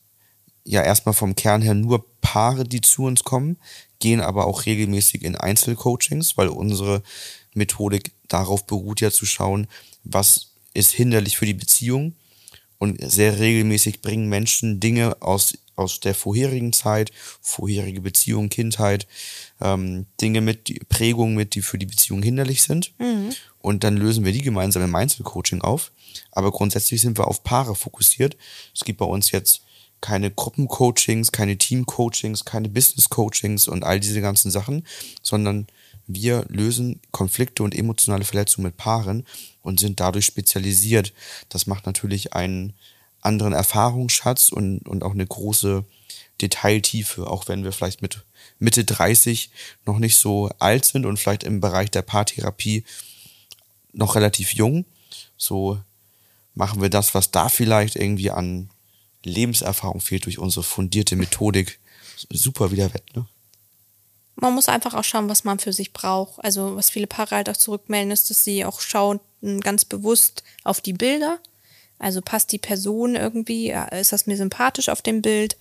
ja 0.63 0.81
erstmal 0.83 1.13
vom 1.13 1.35
Kern 1.35 1.61
her 1.61 1.73
nur 1.73 2.05
Paare, 2.21 2.63
die 2.63 2.81
zu 2.81 3.03
uns 3.03 3.23
kommen, 3.23 3.57
gehen 3.99 4.21
aber 4.21 4.45
auch 4.45 4.65
regelmäßig 4.65 5.23
in 5.23 5.35
Einzelcoachings, 5.35 6.37
weil 6.37 6.47
unsere 6.47 7.03
Methodik 7.53 8.11
darauf 8.27 8.65
beruht 8.65 9.01
ja 9.01 9.11
zu 9.11 9.25
schauen, 9.25 9.67
was 10.03 10.51
ist 10.73 10.91
hinderlich 10.91 11.37
für 11.37 11.45
die 11.45 11.53
Beziehung. 11.53 12.15
Und 12.77 12.99
sehr 13.11 13.37
regelmäßig 13.37 14.01
bringen 14.01 14.27
Menschen 14.27 14.79
Dinge 14.79 15.21
aus, 15.21 15.55
aus 15.75 15.99
der 15.99 16.15
vorherigen 16.15 16.73
Zeit, 16.73 17.11
vorherige 17.41 18.01
Beziehung, 18.01 18.49
Kindheit, 18.49 19.05
ähm, 19.61 20.05
Dinge 20.19 20.41
mit, 20.41 20.89
Prägungen 20.89 21.35
mit, 21.35 21.55
die 21.55 21.61
für 21.61 21.77
die 21.77 21.85
Beziehung 21.85 22.21
hinderlich 22.23 22.63
sind. 22.63 22.93
Mhm. 22.99 23.33
Und 23.59 23.83
dann 23.83 23.97
lösen 23.97 24.25
wir 24.25 24.31
die 24.31 24.41
gemeinsam 24.41 24.83
im 24.83 24.95
Einzelcoaching 24.95 25.61
auf. 25.61 25.91
Aber 26.31 26.51
grundsätzlich 26.51 27.01
sind 27.01 27.17
wir 27.17 27.27
auf 27.27 27.43
Paare 27.43 27.75
fokussiert. 27.75 28.35
Es 28.73 28.83
gibt 28.83 28.99
bei 28.99 29.05
uns 29.05 29.31
jetzt 29.31 29.61
keine 30.01 30.31
Gruppencoachings, 30.31 31.31
keine 31.31 31.57
Teamcoachings, 31.57 32.43
keine 32.43 32.69
Business-Coachings 32.69 33.67
und 33.67 33.83
all 33.83 33.99
diese 33.99 34.19
ganzen 34.19 34.49
Sachen, 34.49 34.85
sondern 35.21 35.67
wir 36.07 36.45
lösen 36.49 36.99
Konflikte 37.11 37.63
und 37.63 37.75
emotionale 37.75 38.25
Verletzungen 38.25 38.65
mit 38.65 38.77
Paaren 38.77 39.25
und 39.61 39.79
sind 39.79 39.99
dadurch 39.99 40.25
spezialisiert. 40.25 41.13
Das 41.49 41.67
macht 41.67 41.85
natürlich 41.85 42.33
einen 42.33 42.73
anderen 43.21 43.53
Erfahrungsschatz 43.53 44.49
und, 44.49 44.87
und 44.87 45.03
auch 45.03 45.11
eine 45.11 45.25
große 45.25 45.85
Detailtiefe, 46.41 47.27
auch 47.27 47.47
wenn 47.47 47.63
wir 47.63 47.71
vielleicht 47.71 48.01
mit 48.01 48.23
Mitte 48.59 48.83
30 48.83 49.51
noch 49.85 49.99
nicht 49.99 50.17
so 50.17 50.49
alt 50.59 50.85
sind 50.85 51.05
und 51.05 51.17
vielleicht 51.17 51.43
im 51.43 51.61
Bereich 51.61 51.91
der 51.91 52.01
Paartherapie 52.01 52.83
noch 53.93 54.15
relativ 54.15 54.53
jung. 54.53 54.85
So 55.37 55.79
machen 56.53 56.81
wir 56.81 56.89
das, 56.89 57.13
was 57.13 57.31
da 57.31 57.49
vielleicht 57.49 57.95
irgendwie 57.95 58.31
an 58.31 58.69
Lebenserfahrung 59.23 60.01
fehlt 60.01 60.25
durch 60.25 60.39
unsere 60.39 60.63
fundierte 60.63 61.15
Methodik, 61.15 61.79
super 62.29 62.71
wieder 62.71 62.93
wett, 62.93 63.15
ne? 63.15 63.25
Man 64.35 64.55
muss 64.55 64.69
einfach 64.69 64.95
auch 64.95 65.03
schauen, 65.03 65.29
was 65.29 65.43
man 65.43 65.59
für 65.59 65.73
sich 65.73 65.93
braucht. 65.93 66.43
Also, 66.43 66.75
was 66.75 66.89
viele 66.89 67.05
Paare 67.05 67.35
halt 67.35 67.49
auch 67.49 67.57
zurückmelden, 67.57 68.11
ist, 68.11 68.29
dass 68.29 68.43
sie 68.43 68.65
auch 68.65 68.81
schauen 68.81 69.19
ganz 69.59 69.85
bewusst 69.85 70.43
auf 70.63 70.81
die 70.81 70.93
Bilder. 70.93 71.37
Also 71.99 72.21
passt 72.21 72.51
die 72.51 72.57
Person 72.57 73.15
irgendwie, 73.15 73.71
ist 73.91 74.11
das 74.13 74.25
mir 74.25 74.37
sympathisch 74.37 74.89
auf 74.89 75.03
dem 75.03 75.21
Bild? 75.21 75.57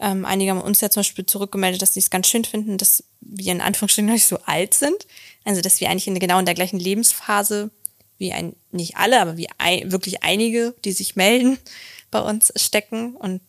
Ähm, 0.00 0.24
einige 0.24 0.50
haben 0.50 0.60
uns 0.60 0.80
ja 0.80 0.90
zum 0.90 1.00
Beispiel 1.00 1.26
zurückgemeldet, 1.26 1.80
dass 1.82 1.94
sie 1.94 2.00
es 2.00 2.10
ganz 2.10 2.28
schön 2.28 2.44
finden, 2.44 2.78
dass 2.78 3.04
wir 3.20 3.52
in 3.52 3.60
Anführungsstrichen 3.60 4.06
noch 4.06 4.14
nicht 4.14 4.26
so 4.26 4.38
alt 4.44 4.74
sind. 4.74 5.06
Also, 5.44 5.60
dass 5.60 5.80
wir 5.80 5.90
eigentlich 5.90 6.08
in 6.08 6.18
genau 6.18 6.38
in 6.38 6.46
der 6.46 6.54
gleichen 6.54 6.78
Lebensphase 6.78 7.70
wie 8.18 8.32
ein, 8.32 8.54
nicht 8.70 8.96
alle, 8.96 9.20
aber 9.20 9.36
wie 9.36 9.48
ein, 9.58 9.92
wirklich 9.92 10.22
einige, 10.22 10.74
die 10.84 10.92
sich 10.92 11.16
melden, 11.16 11.58
bei 12.10 12.20
uns 12.20 12.52
stecken 12.56 13.16
und 13.16 13.40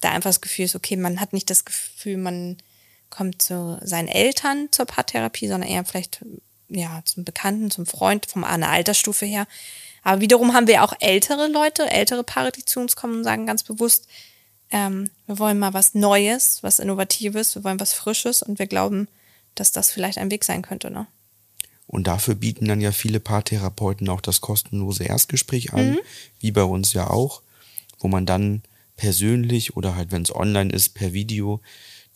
da 0.00 0.10
einfach 0.10 0.28
das 0.28 0.42
Gefühl 0.42 0.66
ist, 0.66 0.76
okay, 0.76 0.96
man 0.96 1.20
hat 1.20 1.32
nicht 1.32 1.48
das 1.48 1.64
Gefühl, 1.64 2.18
man 2.18 2.58
kommt 3.08 3.40
zu 3.40 3.78
seinen 3.82 4.08
Eltern 4.08 4.68
zur 4.70 4.84
Paartherapie, 4.84 5.48
sondern 5.48 5.70
eher 5.70 5.84
vielleicht 5.86 6.22
ja 6.68 7.02
zum 7.04 7.24
Bekannten, 7.24 7.70
zum 7.70 7.86
Freund, 7.86 8.26
von 8.26 8.44
einer 8.44 8.68
Altersstufe 8.68 9.24
her. 9.24 9.46
Aber 10.02 10.20
wiederum 10.20 10.54
haben 10.54 10.66
wir 10.66 10.84
auch 10.84 10.94
ältere 11.00 11.48
Leute, 11.48 11.90
ältere 11.90 12.22
Paare, 12.22 12.52
die 12.52 12.64
zu 12.64 12.78
uns 12.80 12.94
kommen 12.94 13.18
und 13.18 13.24
sagen 13.24 13.46
ganz 13.46 13.64
bewusst, 13.64 14.06
ähm, 14.70 15.10
wir 15.26 15.38
wollen 15.38 15.58
mal 15.58 15.74
was 15.74 15.94
Neues, 15.94 16.62
was 16.62 16.78
Innovatives, 16.78 17.54
wir 17.54 17.64
wollen 17.64 17.80
was 17.80 17.92
Frisches 17.92 18.42
und 18.42 18.58
wir 18.58 18.66
glauben, 18.66 19.08
dass 19.54 19.72
das 19.72 19.90
vielleicht 19.90 20.18
ein 20.18 20.30
Weg 20.30 20.44
sein 20.44 20.62
könnte. 20.62 20.90
Ne? 20.90 21.06
Und 21.86 22.06
dafür 22.06 22.36
bieten 22.36 22.66
dann 22.66 22.80
ja 22.80 22.92
viele 22.92 23.18
Paartherapeuten 23.18 24.08
auch 24.08 24.20
das 24.20 24.40
kostenlose 24.40 25.04
Erstgespräch 25.04 25.72
an, 25.72 25.92
mhm. 25.92 25.98
wie 26.38 26.52
bei 26.52 26.62
uns 26.62 26.92
ja 26.92 27.10
auch, 27.10 27.42
wo 27.98 28.08
man 28.08 28.26
dann 28.26 28.62
persönlich 28.96 29.76
oder 29.76 29.96
halt, 29.96 30.12
wenn 30.12 30.22
es 30.22 30.34
online 30.34 30.72
ist, 30.72 30.90
per 30.90 31.12
Video 31.12 31.60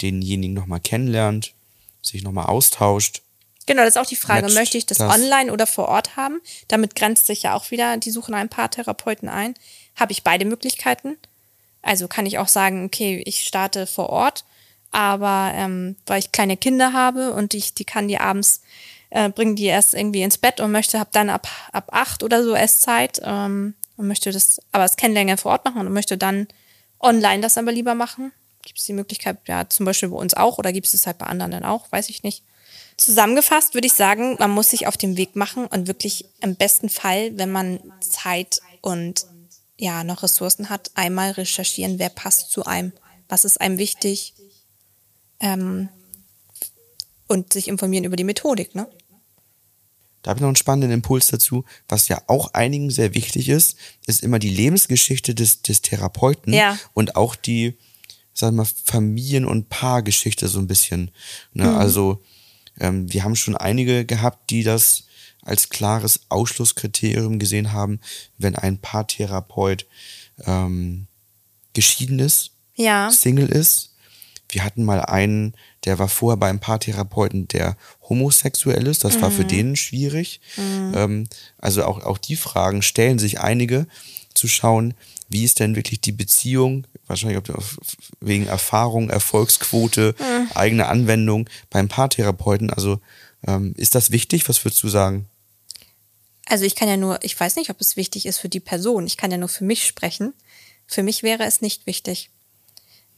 denjenigen 0.01 0.55
nochmal 0.55 0.81
kennenlernt, 0.81 1.55
sich 2.03 2.23
nochmal 2.23 2.47
austauscht. 2.47 3.23
Genau, 3.67 3.83
das 3.83 3.97
ist 3.97 4.01
auch 4.01 4.07
die 4.07 4.17
Frage, 4.17 4.53
möchte 4.53 4.77
ich 4.77 4.87
das, 4.87 4.99
das, 4.99 5.13
online 5.13 5.51
oder 5.53 5.67
vor 5.67 5.89
Ort 5.89 6.17
haben? 6.17 6.41
Damit 6.69 6.95
grenzt 6.95 7.27
sich 7.27 7.43
ja 7.43 7.55
auch 7.55 7.71
wieder 7.71 7.97
die 7.97 8.11
Suche 8.11 8.31
nach 8.31 8.39
einem 8.39 8.51
Paartherapeuten 8.51 9.29
ein. 9.29 9.55
Habe 9.97 10.13
ich 10.13 10.23
beide 10.23 10.45
Möglichkeiten? 10.45 11.17
Also 11.85 12.09
kann 12.09 12.27
ich 12.27 12.39
auch 12.39 12.49
sagen, 12.49 12.85
okay, 12.87 13.23
ich 13.27 13.43
starte 13.43 13.87
vor 13.87 14.09
Ort, 14.09 14.45
aber 14.91 15.53
ähm, 15.55 15.97
weil 16.07 16.19
ich 16.19 16.33
kleine 16.33 16.57
Kinder 16.57 16.93
habe 16.93 17.33
und 17.33 17.53
ich, 17.53 17.75
die 17.75 17.85
kann 17.85 18.09
die 18.09 18.19
abends, 18.19 18.63
äh, 19.11 19.29
bringen 19.29 19.55
die 19.55 19.67
erst 19.67 19.93
irgendwie 19.93 20.23
ins 20.23 20.39
Bett 20.39 20.61
und 20.61 20.73
möchte, 20.73 20.99
habe 20.99 21.11
dann 21.13 21.29
ab, 21.29 21.47
ab 21.73 21.89
acht 21.93 22.23
oder 22.23 22.43
so 22.43 22.55
erst 22.55 22.83
Zeit 22.83 23.21
ähm, 23.23 23.75
und 23.97 24.09
möchte 24.09 24.33
das, 24.33 24.61
aber 24.73 24.85
das 24.85 24.97
Kennenlernen 24.97 25.37
vor 25.37 25.53
Ort 25.53 25.65
machen 25.67 25.87
und 25.87 25.93
möchte 25.93 26.17
dann 26.17 26.49
online 27.01 27.43
das 27.43 27.59
aber 27.59 27.71
lieber 27.71 27.95
machen. 27.95 28.33
Gibt 28.63 28.79
es 28.79 28.87
die 28.87 28.95
Möglichkeit, 28.95 29.37
ja, 29.47 29.69
zum 29.69 29.85
Beispiel 29.85 30.09
bei 30.09 30.17
uns 30.17 30.33
auch 30.33 30.57
oder 30.57 30.73
gibt 30.73 30.87
es 30.87 30.95
es 30.95 31.07
halt 31.07 31.19
bei 31.19 31.27
anderen 31.27 31.53
dann 31.53 31.65
auch, 31.65 31.93
weiß 31.93 32.09
ich 32.09 32.23
nicht. 32.23 32.43
Zusammengefasst 32.97 33.75
würde 33.75 33.89
ich 33.89 33.93
sagen, 33.93 34.37
man 34.39 34.53
muss 34.53 34.71
sich 34.71 34.87
auf 34.87 34.97
den 34.97 35.19
Weg 35.19 35.37
machen 35.37 35.67
und 35.67 35.87
wirklich 35.87 36.25
im 36.41 36.55
besten 36.57 36.89
Fall, 36.89 37.37
wenn 37.37 37.53
man 37.53 37.81
Zeit 38.01 38.63
und 38.81 39.27
ja, 39.77 40.05
noch 40.05 40.23
Ressourcen 40.23 40.71
hat, 40.71 40.91
einmal 40.95 41.33
recherchieren, 41.33 41.99
wer 41.99 42.09
passt 42.09 42.51
zu 42.51 42.65
einem, 42.65 42.93
was 43.29 43.45
ist 43.45 43.61
einem 43.61 43.79
wichtig 43.79 44.35
ähm, 45.41 45.89
und 47.27 47.53
sich 47.53 47.69
informieren 47.69 48.05
über 48.05 48.17
die 48.17 48.25
Methodik. 48.25 48.75
Ne? 48.75 48.89
Da 50.23 50.31
habe 50.31 50.39
ich 50.39 50.43
noch 50.43 50.49
einen 50.49 50.57
spannenden 50.57 50.91
Impuls 50.91 51.29
dazu. 51.29 51.65
Was 51.89 52.09
ja 52.09 52.23
auch 52.29 52.55
einigen 52.55 52.91
sehr 52.91 53.15
wichtig 53.15 53.49
ist, 53.49 53.77
ist 54.07 54.23
immer 54.23 54.39
die 54.39 54.49
Lebensgeschichte 54.49 55.35
des, 55.35 55.63
des 55.63 55.83
Therapeuten 55.83 56.53
ja. 56.53 56.79
und 56.95 57.17
auch 57.17 57.37
die, 57.37 57.77
sagen 58.33 58.57
wir 58.57 58.63
mal, 58.63 58.71
Familien- 58.85 59.45
und 59.45 59.69
Paargeschichte 59.69 60.49
so 60.49 60.61
ein 60.61 60.67
bisschen. 60.67 61.11
Ne? 61.53 61.65
Mhm. 61.65 61.77
Also 61.77 62.23
ähm, 62.81 63.13
wir 63.13 63.25
haben 63.25 63.37
schon 63.37 63.57
einige 63.57 64.05
gehabt, 64.05 64.51
die 64.51 64.63
das 64.63 65.05
als 65.45 65.69
klares 65.69 66.21
Ausschlusskriterium 66.29 67.39
gesehen 67.39 67.73
haben, 67.73 68.01
wenn 68.39 68.57
ein 68.57 68.79
Paartherapeut 68.79 69.87
ähm, 70.47 71.07
geschieden 71.73 72.19
ist, 72.19 72.51
ja. 72.75 73.11
Single 73.11 73.49
ist. 73.49 73.91
Wir 74.49 74.65
hatten 74.65 74.85
mal 74.85 75.01
einen, 75.01 75.55
der 75.85 75.99
war 75.99 76.09
vorher 76.09 76.37
bei 76.37 76.49
einem 76.49 76.61
Paartherapeuten, 76.61 77.49
der 77.49 77.77
homosexuell 78.09 78.87
ist. 78.87 79.05
Das 79.05 79.17
mhm. 79.17 79.23
war 79.23 79.31
für 79.31 79.45
mhm. 79.45 79.49
den 79.49 79.77
schwierig. 79.77 80.41
Mhm. 80.57 80.93
Ähm, 80.95 81.29
also 81.59 81.85
auch, 81.85 82.03
auch 82.05 82.19
die 82.19 82.37
Fragen 82.37 82.83
stellen 82.83 83.19
sich 83.19 83.41
einige, 83.41 83.87
zu 84.35 84.49
schauen, 84.49 84.95
wie 85.29 85.45
ist 85.45 85.61
denn 85.61 85.77
wirklich 85.77 86.01
die 86.01 86.13
Beziehung, 86.13 86.87
wahrscheinlich 87.07 87.41
wegen 88.21 88.47
Erfahrung, 88.47 89.11
Erfolgsquote, 89.11 90.15
mhm. 90.19 90.49
eigene 90.55 90.87
Anwendung 90.87 91.49
beim 91.71 91.89
Paartherapeuten. 91.89 92.71
Also 92.71 93.01
ähm, 93.47 93.75
ist 93.77 93.95
das 93.95 94.11
wichtig? 94.11 94.49
Was 94.49 94.65
würdest 94.65 94.83
du 94.83 94.89
sagen? 94.89 95.27
Also 96.47 96.65
ich 96.65 96.75
kann 96.75 96.89
ja 96.89 96.97
nur, 96.97 97.19
ich 97.23 97.39
weiß 97.39 97.57
nicht, 97.57 97.71
ob 97.71 97.81
es 97.81 97.97
wichtig 97.97 98.27
ist 98.27 98.39
für 98.39 98.49
die 98.49 98.61
Person. 98.61 99.07
Ich 99.07 99.17
kann 99.17 99.31
ja 99.31 99.39
nur 99.39 99.49
für 99.49 99.65
mich 99.65 99.87
sprechen. 99.87 100.35
Für 100.87 101.03
mich 101.03 101.23
wäre 101.23 101.45
es 101.45 101.61
nicht 101.61 101.87
wichtig. 101.87 102.31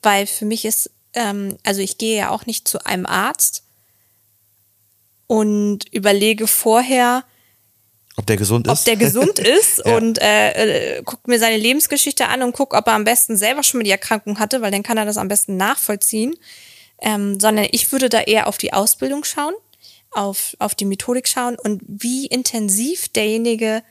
Weil 0.03 0.27
für 0.27 0.45
mich 0.45 0.65
ist, 0.65 0.91
ähm, 1.15 1.57
also 1.65 1.81
ich 1.81 1.99
gehe 1.99 2.17
ja 2.17 2.31
auch 2.31 2.47
nicht 2.47 2.69
zu 2.69 2.85
einem 2.87 3.07
Arzt 3.07 3.65
und 5.27 5.93
überlege 5.93 6.47
vorher, 6.47 7.25
ob 8.19 8.27
der 8.27 8.37
gesund 8.37 8.67
ist. 8.67 8.73
Ob 8.73 8.85
der 8.85 8.97
gesund 8.97 9.39
ist 9.39 9.83
ja. 9.85 9.97
und 9.97 10.21
äh, 10.23 10.99
äh, 10.99 11.03
guckt 11.03 11.29
mir 11.29 11.39
seine 11.39 11.59
Lebensgeschichte 11.59 12.29
an 12.29 12.43
und 12.43 12.57
guckt, 12.57 12.73
ob 12.73 12.87
er 12.87 12.95
am 12.95 13.05
besten 13.05 13.37
selber 13.37 13.63
schon 13.63 13.79
mal 13.79 13.85
die 13.85 13.91
Erkrankung 13.91 14.39
hatte, 14.39 14.63
weil 14.63 14.71
dann 14.71 14.83
kann 14.83 14.97
er 14.97 15.05
das 15.05 15.19
am 15.19 15.29
besten 15.29 15.57
nachvollziehen. 15.57 16.35
Ähm, 16.99 17.39
sondern 17.39 17.67
ich 17.73 17.93
würde 17.93 18.09
da 18.09 18.23
eher 18.23 18.47
auf 18.47 18.57
die 18.57 18.73
Ausbildung 18.73 19.23
schauen 19.23 19.53
auf, 20.11 20.57
auf 20.59 20.75
die 20.75 20.85
Methodik 20.85 21.29
schauen 21.29 21.57
und 21.59 21.83
wie 21.87 22.27
intensiv 22.27 23.09
derjenige 23.09 23.83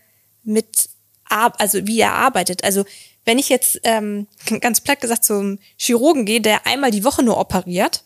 mit, 0.44 0.90
also 1.26 1.86
wie 1.86 2.00
er 2.00 2.14
arbeitet. 2.14 2.64
Also 2.64 2.86
wenn 3.26 3.40
ich 3.40 3.50
jetzt 3.50 3.80
ähm, 3.84 4.28
ganz 4.62 4.82
platt 4.82 5.02
gesagt 5.02 5.26
zum 5.26 5.60
Chirurgen 5.78 6.26
gehe, 6.26 6.42
der 6.42 6.66
einmal 6.66 6.92
die 6.92 7.04
Woche 7.04 7.24
nur 7.24 7.38
operiert, 7.38 8.04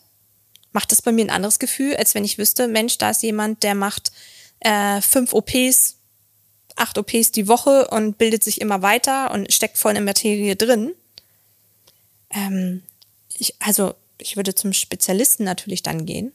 macht 0.72 0.92
das 0.92 1.02
bei 1.02 1.12
mir 1.12 1.24
ein 1.24 1.30
anderes 1.30 1.58
Gefühl, 1.58 1.96
als 1.96 2.14
wenn 2.14 2.24
ich 2.24 2.38
wüsste, 2.38 2.68
Mensch, 2.68 2.98
da 2.98 3.10
ist 3.10 3.22
jemand, 3.22 3.62
der 3.62 3.74
macht 3.74 4.12
äh, 4.60 5.00
fünf 5.00 5.32
OPs, 5.32 5.96
acht 6.76 6.96
OPs 6.98 7.32
die 7.32 7.48
Woche 7.48 7.88
und 7.88 8.18
bildet 8.18 8.44
sich 8.44 8.60
immer 8.60 8.82
weiter 8.82 9.32
und 9.32 9.52
steckt 9.52 9.78
voll 9.78 9.92
in 9.92 9.96
der 9.96 10.04
Materie 10.04 10.56
drin. 10.56 10.94
Ähm, 12.30 12.82
ich, 13.36 13.54
also 13.60 13.94
ich 14.18 14.36
würde 14.36 14.54
zum 14.54 14.72
Spezialisten 14.72 15.44
natürlich 15.44 15.82
dann 15.82 16.06
gehen. 16.06 16.32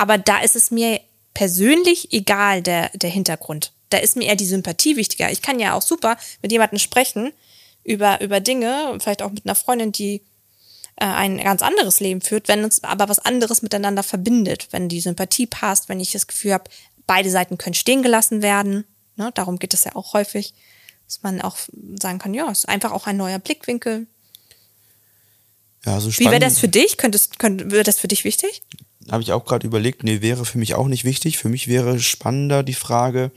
Aber 0.00 0.16
da 0.16 0.38
ist 0.38 0.56
es 0.56 0.70
mir 0.70 0.98
persönlich 1.34 2.10
egal, 2.14 2.62
der, 2.62 2.88
der 2.94 3.10
Hintergrund. 3.10 3.74
Da 3.90 3.98
ist 3.98 4.16
mir 4.16 4.24
eher 4.28 4.34
die 4.34 4.46
Sympathie 4.46 4.96
wichtiger. 4.96 5.30
Ich 5.30 5.42
kann 5.42 5.60
ja 5.60 5.74
auch 5.74 5.82
super 5.82 6.16
mit 6.40 6.50
jemandem 6.50 6.78
sprechen 6.78 7.34
über, 7.84 8.18
über 8.22 8.40
Dinge, 8.40 8.96
vielleicht 8.98 9.20
auch 9.20 9.30
mit 9.30 9.44
einer 9.44 9.54
Freundin, 9.54 9.92
die 9.92 10.22
äh, 10.96 11.04
ein 11.04 11.36
ganz 11.36 11.60
anderes 11.60 12.00
Leben 12.00 12.22
führt, 12.22 12.48
wenn 12.48 12.64
uns 12.64 12.82
aber 12.82 13.10
was 13.10 13.18
anderes 13.18 13.60
miteinander 13.60 14.02
verbindet, 14.02 14.68
wenn 14.70 14.88
die 14.88 15.02
Sympathie 15.02 15.46
passt, 15.46 15.90
wenn 15.90 16.00
ich 16.00 16.12
das 16.12 16.26
Gefühl 16.26 16.54
habe, 16.54 16.70
beide 17.06 17.28
Seiten 17.30 17.58
können 17.58 17.74
stehen 17.74 18.02
gelassen 18.02 18.40
werden. 18.40 18.86
Ne, 19.16 19.30
darum 19.34 19.58
geht 19.58 19.74
es 19.74 19.84
ja 19.84 19.94
auch 19.96 20.14
häufig, 20.14 20.54
dass 21.04 21.22
man 21.22 21.42
auch 21.42 21.58
sagen 22.00 22.18
kann, 22.18 22.32
ja, 22.32 22.50
es 22.50 22.60
ist 22.60 22.70
einfach 22.70 22.92
auch 22.92 23.06
ein 23.06 23.18
neuer 23.18 23.38
Blickwinkel. 23.38 24.06
Ja, 25.84 26.00
so 26.00 26.10
Wie 26.18 26.24
wäre 26.24 26.38
das 26.38 26.58
für 26.58 26.68
dich? 26.68 26.96
Könntest, 26.96 27.38
könnt, 27.38 27.70
wäre 27.70 27.82
das 27.82 27.98
für 27.98 28.08
dich 28.08 28.24
wichtig? 28.24 28.62
Habe 29.10 29.22
ich 29.22 29.32
auch 29.32 29.44
gerade 29.44 29.66
überlegt, 29.66 30.04
nee, 30.04 30.20
wäre 30.20 30.44
für 30.44 30.58
mich 30.58 30.74
auch 30.74 30.88
nicht 30.88 31.04
wichtig. 31.04 31.38
Für 31.38 31.48
mich 31.48 31.68
wäre 31.68 32.00
spannender 32.00 32.62
die 32.62 32.74
Frage, 32.74 33.30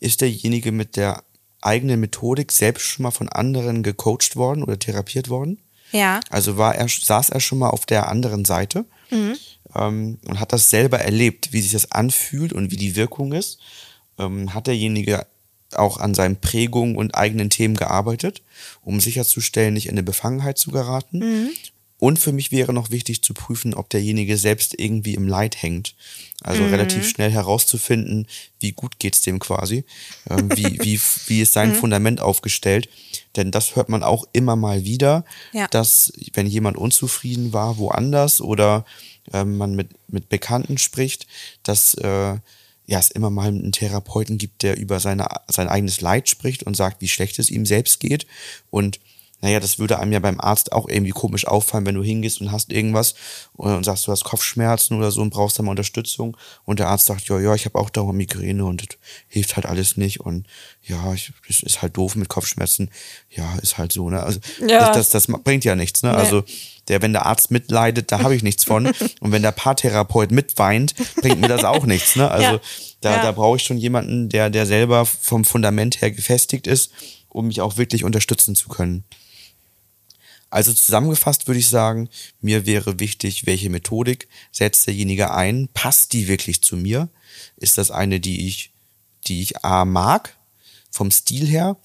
ist 0.00 0.20
derjenige 0.20 0.72
mit 0.72 0.96
der 0.96 1.22
eigenen 1.60 2.00
Methodik 2.00 2.52
selbst 2.52 2.86
schon 2.86 3.02
mal 3.02 3.10
von 3.10 3.28
anderen 3.28 3.82
gecoacht 3.82 4.36
worden 4.36 4.62
oder 4.62 4.78
therapiert 4.78 5.28
worden? 5.28 5.58
Ja. 5.92 6.20
Also 6.30 6.56
war 6.56 6.74
er, 6.74 6.88
saß 6.88 7.30
er 7.30 7.40
schon 7.40 7.58
mal 7.58 7.70
auf 7.70 7.86
der 7.86 8.08
anderen 8.08 8.44
Seite 8.44 8.84
mhm. 9.10 9.36
ähm, 9.74 10.18
und 10.26 10.40
hat 10.40 10.52
das 10.52 10.70
selber 10.70 11.00
erlebt, 11.00 11.52
wie 11.52 11.60
sich 11.60 11.72
das 11.72 11.90
anfühlt 11.92 12.52
und 12.52 12.70
wie 12.70 12.76
die 12.76 12.96
Wirkung 12.96 13.32
ist. 13.32 13.58
Ähm, 14.18 14.52
hat 14.54 14.66
derjenige 14.66 15.26
auch 15.74 15.98
an 15.98 16.14
seinen 16.14 16.36
Prägungen 16.36 16.96
und 16.96 17.14
eigenen 17.14 17.50
Themen 17.50 17.74
gearbeitet, 17.74 18.42
um 18.82 19.00
sicherzustellen, 19.00 19.74
nicht 19.74 19.86
in 19.86 19.92
eine 19.92 20.02
Befangenheit 20.02 20.58
zu 20.58 20.70
geraten. 20.70 21.18
Mhm. 21.18 21.50
Und 21.98 22.18
für 22.18 22.32
mich 22.32 22.52
wäre 22.52 22.72
noch 22.72 22.90
wichtig 22.90 23.22
zu 23.22 23.34
prüfen, 23.34 23.74
ob 23.74 23.90
derjenige 23.90 24.36
selbst 24.36 24.78
irgendwie 24.78 25.14
im 25.14 25.26
Leid 25.26 25.60
hängt. 25.62 25.94
Also 26.42 26.62
mhm. 26.62 26.70
relativ 26.70 27.08
schnell 27.08 27.32
herauszufinden, 27.32 28.28
wie 28.60 28.70
gut 28.70 29.00
geht's 29.00 29.22
dem 29.22 29.40
quasi, 29.40 29.84
ähm, 30.30 30.56
wie, 30.56 30.78
wie, 30.82 31.00
wie 31.26 31.40
ist 31.40 31.52
sein 31.52 31.70
mhm. 31.70 31.74
Fundament 31.74 32.20
aufgestellt. 32.20 32.88
Denn 33.34 33.50
das 33.50 33.74
hört 33.74 33.88
man 33.88 34.04
auch 34.04 34.26
immer 34.32 34.54
mal 34.54 34.84
wieder, 34.84 35.24
ja. 35.52 35.66
dass 35.68 36.12
wenn 36.34 36.46
jemand 36.46 36.76
unzufrieden 36.76 37.52
war 37.52 37.78
woanders 37.78 38.40
oder 38.40 38.84
ähm, 39.32 39.56
man 39.56 39.74
mit, 39.74 39.90
mit 40.06 40.28
Bekannten 40.28 40.78
spricht, 40.78 41.26
dass 41.64 41.94
äh, 41.94 42.36
ja, 42.88 42.98
es 42.98 43.10
immer 43.10 43.28
mal 43.28 43.48
einen 43.48 43.72
Therapeuten 43.72 44.38
gibt, 44.38 44.62
der 44.62 44.78
über 44.78 44.98
seine, 44.98 45.26
sein 45.48 45.68
eigenes 45.68 46.00
Leid 46.00 46.28
spricht 46.28 46.62
und 46.62 46.74
sagt, 46.74 47.02
wie 47.02 47.08
schlecht 47.08 47.38
es 47.38 47.50
ihm 47.50 47.66
selbst 47.66 48.00
geht. 48.00 48.26
Und 48.70 48.98
naja, 49.40 49.60
das 49.60 49.78
würde 49.78 49.98
einem 50.00 50.12
ja 50.12 50.18
beim 50.18 50.40
Arzt 50.40 50.72
auch 50.72 50.88
irgendwie 50.88 51.12
komisch 51.12 51.46
auffallen, 51.46 51.86
wenn 51.86 51.94
du 51.94 52.02
hingehst 52.02 52.40
und 52.40 52.50
hast 52.50 52.72
irgendwas 52.72 53.14
und 53.54 53.84
sagst, 53.84 54.06
du 54.06 54.12
hast 54.12 54.24
Kopfschmerzen 54.24 54.96
oder 54.96 55.12
so 55.12 55.20
und 55.20 55.30
brauchst 55.30 55.58
da 55.58 55.62
mal 55.62 55.70
Unterstützung 55.70 56.36
und 56.64 56.80
der 56.80 56.88
Arzt 56.88 57.06
sagt, 57.06 57.28
ja, 57.28 57.38
ja, 57.38 57.54
ich 57.54 57.64
habe 57.64 57.78
auch 57.78 57.90
dauernd 57.90 58.18
Migräne 58.18 58.64
und 58.64 58.82
das 58.82 58.98
hilft 59.28 59.54
halt 59.54 59.66
alles 59.66 59.96
nicht 59.96 60.20
und 60.20 60.46
ja, 60.82 61.12
ich, 61.12 61.32
das 61.46 61.60
ist 61.60 61.82
halt 61.82 61.96
doof 61.96 62.16
mit 62.16 62.28
Kopfschmerzen. 62.28 62.90
Ja, 63.30 63.56
ist 63.62 63.78
halt 63.78 63.92
so, 63.92 64.10
ne? 64.10 64.22
Also 64.22 64.40
ja. 64.66 64.92
das, 64.92 65.10
das, 65.10 65.26
das 65.26 65.42
bringt 65.44 65.64
ja 65.64 65.76
nichts, 65.76 66.02
ne? 66.02 66.10
Nee. 66.10 66.16
Also 66.16 66.42
der, 66.88 67.02
wenn 67.02 67.12
der 67.12 67.26
Arzt 67.26 67.50
mitleidet, 67.50 68.10
da 68.10 68.20
habe 68.22 68.34
ich 68.34 68.42
nichts 68.42 68.64
von. 68.64 68.86
und 69.20 69.32
wenn 69.32 69.42
der 69.42 69.52
Paartherapeut 69.52 70.32
mitweint, 70.32 70.94
bringt 71.16 71.40
mir 71.40 71.48
das 71.48 71.64
auch 71.64 71.84
nichts, 71.86 72.16
ne? 72.16 72.28
Also 72.28 72.54
ja. 72.54 72.60
da, 73.02 73.16
ja. 73.16 73.22
da 73.22 73.32
brauche 73.32 73.56
ich 73.56 73.62
schon 73.62 73.78
jemanden, 73.78 74.28
der, 74.30 74.50
der 74.50 74.66
selber 74.66 75.06
vom 75.06 75.44
Fundament 75.44 76.00
her 76.00 76.10
gefestigt 76.10 76.66
ist, 76.66 76.90
um 77.28 77.46
mich 77.46 77.60
auch 77.60 77.76
wirklich 77.76 78.02
unterstützen 78.02 78.56
zu 78.56 78.68
können. 78.68 79.04
Also 80.50 80.72
zusammengefasst 80.72 81.46
würde 81.46 81.60
ich 81.60 81.68
sagen, 81.68 82.08
mir 82.40 82.66
wäre 82.66 83.00
wichtig, 83.00 83.46
welche 83.46 83.70
Methodik 83.70 84.28
setzt 84.50 84.86
derjenige 84.86 85.32
ein? 85.32 85.68
Passt 85.74 86.12
die 86.12 86.28
wirklich 86.28 86.62
zu 86.62 86.76
mir? 86.76 87.08
Ist 87.56 87.78
das 87.78 87.90
eine, 87.90 88.20
die 88.20 88.48
ich, 88.48 88.72
die 89.26 89.42
ich 89.42 89.64
A 89.64 89.84
mag, 89.84 90.36
vom 90.90 91.10
Stil 91.10 91.46
her? 91.46 91.76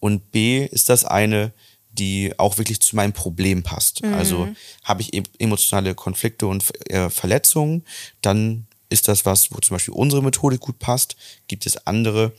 Und 0.00 0.32
B, 0.32 0.64
ist 0.64 0.88
das 0.88 1.04
eine, 1.04 1.52
die 1.92 2.32
auch 2.38 2.58
wirklich 2.58 2.80
zu 2.80 2.96
meinem 2.96 3.12
Problem 3.12 3.62
passt? 3.62 4.02
Mhm. 4.02 4.14
Also 4.14 4.48
habe 4.82 5.02
ich 5.02 5.22
emotionale 5.38 5.94
Konflikte 5.94 6.46
und 6.46 6.64
äh, 6.90 7.10
Verletzungen, 7.10 7.84
dann 8.22 8.66
ist 8.88 9.06
das 9.06 9.24
was, 9.24 9.52
wo 9.52 9.58
zum 9.58 9.76
Beispiel 9.76 9.94
unsere 9.94 10.22
Methodik 10.22 10.60
gut 10.60 10.78
passt. 10.80 11.16
Gibt 11.46 11.64
es 11.64 11.86
andere 11.86 12.32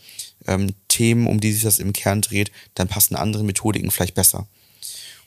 ähm, 0.47 0.73
Themen, 0.89 1.27
um 1.27 1.39
die 1.39 1.53
sich 1.53 1.63
das 1.63 1.79
im 1.79 1.93
Kern 1.93 2.21
dreht, 2.21 2.51
dann 2.75 2.89
passen 2.89 3.15
andere 3.15 3.43
Methodiken 3.43 3.89
vielleicht 3.89 4.15
besser. 4.15 4.47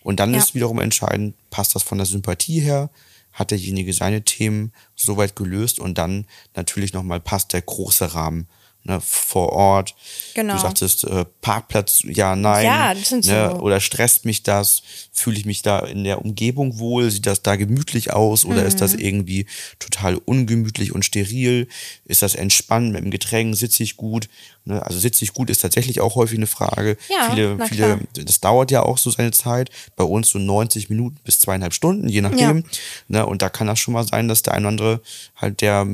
Und 0.04 0.20
dann 0.20 0.32
ja. 0.32 0.38
ist 0.38 0.54
wiederum 0.54 0.78
entscheidend, 0.78 1.34
passt 1.50 1.74
das 1.74 1.82
von 1.82 1.98
der 1.98 2.06
Sympathie 2.06 2.60
her? 2.60 2.90
Hat 3.32 3.50
derjenige 3.50 3.92
seine 3.92 4.22
Themen 4.22 4.72
soweit 4.94 5.34
gelöst? 5.34 5.80
Und 5.80 5.98
dann 5.98 6.26
natürlich 6.54 6.92
nochmal 6.92 7.18
passt 7.18 7.52
der 7.52 7.62
große 7.62 8.14
Rahmen 8.14 8.46
ne, 8.84 9.00
vor 9.00 9.52
Ort. 9.52 9.94
Genau. 10.34 10.54
Du 10.54 10.60
sagtest 10.60 11.04
äh, 11.04 11.24
Parkplatz, 11.40 12.02
ja, 12.04 12.36
nein. 12.36 12.64
Ja, 12.64 12.94
das 12.94 13.08
sind 13.08 13.26
ne, 13.26 13.50
so. 13.50 13.60
Oder 13.60 13.80
stresst 13.80 14.24
mich 14.24 14.42
das? 14.42 14.82
Fühle 15.12 15.38
ich 15.38 15.46
mich 15.46 15.62
da 15.62 15.80
in 15.80 16.04
der 16.04 16.24
Umgebung 16.24 16.78
wohl? 16.78 17.10
Sieht 17.10 17.26
das 17.26 17.42
da 17.42 17.56
gemütlich 17.56 18.12
aus? 18.12 18.44
Oder 18.44 18.62
mhm. 18.62 18.66
ist 18.66 18.80
das 18.80 18.94
mhm. 18.94 19.00
irgendwie 19.00 19.46
total 19.78 20.16
ungemütlich 20.16 20.94
und 20.94 21.04
steril? 21.04 21.68
Ist 22.04 22.22
das 22.22 22.34
entspannt 22.34 22.92
mit 22.92 23.04
dem 23.04 23.10
Getränk? 23.10 23.56
Sitze 23.56 23.82
ich 23.82 23.96
gut? 23.96 24.28
Ne? 24.66 24.84
Also 24.84 24.98
sitze 24.98 25.24
ich 25.24 25.34
gut 25.34 25.50
ist 25.50 25.60
tatsächlich 25.60 26.00
auch 26.00 26.14
häufig 26.14 26.38
eine 26.38 26.46
Frage. 26.46 26.96
Ja, 27.08 27.30
viele, 27.30 27.58
viele, 27.66 28.00
das 28.14 28.40
dauert 28.40 28.70
ja 28.70 28.82
auch 28.82 28.98
so 28.98 29.10
seine 29.10 29.30
Zeit. 29.30 29.70
Bei 29.96 30.04
uns 30.04 30.30
so 30.30 30.38
90 30.38 30.88
Minuten 30.88 31.18
bis 31.22 31.38
zweieinhalb 31.38 31.74
Stunden, 31.74 32.08
je 32.08 32.22
nachdem. 32.22 32.58
Ja. 32.58 32.64
Ne? 33.08 33.26
Und 33.26 33.42
da 33.42 33.50
kann 33.50 33.66
das 33.66 33.78
schon 33.78 33.94
mal 33.94 34.06
sein, 34.06 34.28
dass 34.28 34.42
der 34.42 34.54
eine 34.54 34.66
oder 34.66 34.68
andere 34.68 35.02
halt, 35.36 35.60
der 35.60 35.86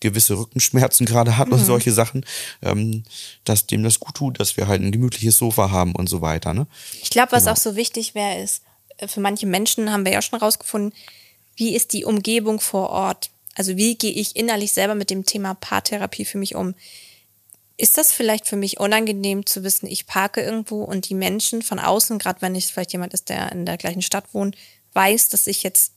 gewisse 0.00 0.38
Rückenschmerzen 0.38 1.06
gerade 1.06 1.36
hat 1.36 1.48
mhm. 1.48 1.54
und 1.54 1.64
solche 1.64 1.92
Sachen, 1.92 2.24
ähm, 2.62 3.04
dass 3.44 3.66
dem 3.66 3.82
das 3.82 4.00
gut 4.00 4.14
tut, 4.14 4.40
dass 4.40 4.56
wir 4.56 4.66
halt 4.68 4.82
ein 4.82 4.92
gemütliches 4.92 5.36
Sofa 5.36 5.70
haben 5.70 5.94
und 5.94 6.08
so 6.08 6.20
weiter. 6.20 6.54
Ne? 6.54 6.66
Ich 7.02 7.10
glaube, 7.10 7.32
was 7.32 7.44
genau. 7.44 7.52
auch 7.52 7.58
so 7.58 7.76
wichtig 7.76 8.14
wäre, 8.14 8.42
ist, 8.42 8.62
äh, 8.98 9.08
für 9.08 9.20
manche 9.20 9.46
Menschen 9.46 9.92
haben 9.92 10.04
wir 10.04 10.12
ja 10.12 10.22
schon 10.22 10.38
rausgefunden, 10.38 10.92
wie 11.56 11.74
ist 11.74 11.92
die 11.92 12.04
Umgebung 12.04 12.60
vor 12.60 12.90
Ort? 12.90 13.30
Also 13.54 13.76
wie 13.76 13.94
gehe 13.96 14.12
ich 14.12 14.34
innerlich 14.34 14.72
selber 14.72 14.94
mit 14.94 15.10
dem 15.10 15.24
Thema 15.24 15.54
Paartherapie 15.54 16.24
für 16.24 16.38
mich 16.38 16.54
um? 16.54 16.74
ist 17.76 17.98
das 17.98 18.12
vielleicht 18.12 18.46
für 18.46 18.56
mich 18.56 18.78
unangenehm 18.78 19.46
zu 19.46 19.64
wissen, 19.64 19.86
ich 19.86 20.06
parke 20.06 20.40
irgendwo 20.40 20.84
und 20.84 21.08
die 21.08 21.14
Menschen 21.14 21.62
von 21.62 21.78
außen, 21.78 22.18
gerade 22.18 22.40
wenn 22.40 22.54
ich 22.54 22.66
vielleicht 22.66 22.92
jemand 22.92 23.14
ist, 23.14 23.28
der 23.28 23.50
in 23.52 23.66
der 23.66 23.76
gleichen 23.76 24.02
Stadt 24.02 24.32
wohnt, 24.32 24.56
weiß, 24.92 25.28
dass 25.30 25.46
ich 25.46 25.62
jetzt 25.62 25.92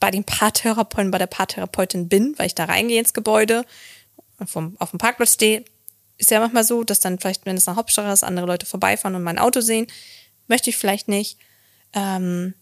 bei 0.00 0.10
den 0.10 0.24
Paartherapeuten, 0.24 1.10
bei 1.10 1.18
der 1.18 1.26
Paartherapeutin 1.26 2.08
bin, 2.08 2.34
weil 2.36 2.46
ich 2.46 2.54
da 2.54 2.66
reingehe 2.66 2.98
ins 2.98 3.14
Gebäude 3.14 3.64
vom, 4.44 4.76
auf 4.78 4.90
dem 4.90 4.98
Parkplatz 4.98 5.32
stehe. 5.32 5.64
Ist 6.16 6.30
ja 6.30 6.40
manchmal 6.40 6.64
so, 6.64 6.84
dass 6.84 7.00
dann 7.00 7.18
vielleicht, 7.18 7.44
wenn 7.46 7.56
es 7.56 7.66
eine 7.68 7.76
Hauptstraße 7.76 8.12
ist, 8.12 8.24
andere 8.24 8.46
Leute 8.46 8.66
vorbeifahren 8.66 9.14
und 9.14 9.22
mein 9.22 9.38
Auto 9.38 9.60
sehen. 9.60 9.86
Möchte 10.46 10.70
ich 10.70 10.76
vielleicht 10.76 11.08
nicht. 11.08 11.38
Ähm, 11.92 12.54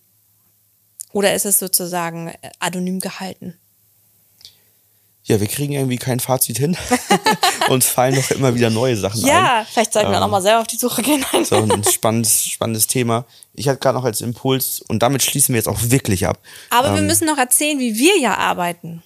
oder 1.12 1.34
ist 1.34 1.44
es 1.44 1.58
sozusagen 1.58 2.32
anonym 2.58 3.00
gehalten? 3.00 3.58
ja, 5.24 5.40
wir 5.40 5.46
kriegen 5.46 5.72
irgendwie 5.72 5.98
kein 5.98 6.20
Fazit 6.20 6.58
hin. 6.58 6.76
Uns 7.68 7.86
fallen 7.86 8.16
doch 8.16 8.30
immer 8.32 8.54
wieder 8.54 8.70
neue 8.70 8.96
Sachen 8.96 9.20
ja, 9.20 9.26
ein. 9.26 9.44
Ja, 9.44 9.66
vielleicht 9.70 9.92
sollten 9.92 10.10
wir 10.10 10.16
ähm, 10.16 10.22
nochmal 10.22 10.42
selber 10.42 10.60
auf 10.60 10.66
die 10.66 10.76
Suche 10.76 11.02
gehen. 11.02 11.24
so 11.44 11.56
ein 11.56 11.84
spannendes, 11.84 12.44
spannendes 12.44 12.88
Thema. 12.88 13.24
Ich 13.54 13.68
hatte 13.68 13.78
gerade 13.78 13.96
noch 13.96 14.04
als 14.04 14.20
Impuls, 14.20 14.82
und 14.88 15.02
damit 15.02 15.22
schließen 15.22 15.52
wir 15.52 15.58
jetzt 15.58 15.68
auch 15.68 15.78
wirklich 15.80 16.26
ab. 16.26 16.40
Aber 16.70 16.88
ähm, 16.88 16.96
wir 16.96 17.02
müssen 17.02 17.26
noch 17.26 17.38
erzählen, 17.38 17.78
wie 17.78 17.96
wir 17.96 18.18
ja 18.18 18.36
arbeiten. 18.36 19.02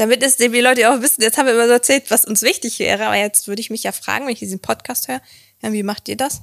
Damit 0.00 0.22
es 0.22 0.38
die 0.38 0.46
Leute 0.46 0.90
auch 0.90 1.02
wissen, 1.02 1.20
jetzt 1.20 1.36
haben 1.36 1.44
wir 1.44 1.52
immer 1.52 1.66
so 1.66 1.72
erzählt, 1.72 2.10
was 2.10 2.24
uns 2.24 2.40
wichtig 2.40 2.78
wäre, 2.78 3.04
aber 3.04 3.16
jetzt 3.16 3.48
würde 3.48 3.60
ich 3.60 3.68
mich 3.68 3.82
ja 3.82 3.92
fragen, 3.92 4.24
wenn 4.24 4.32
ich 4.32 4.38
diesen 4.38 4.58
Podcast 4.58 5.08
höre, 5.08 5.20
ja, 5.60 5.74
wie 5.74 5.82
macht 5.82 6.08
ihr 6.08 6.16
das? 6.16 6.40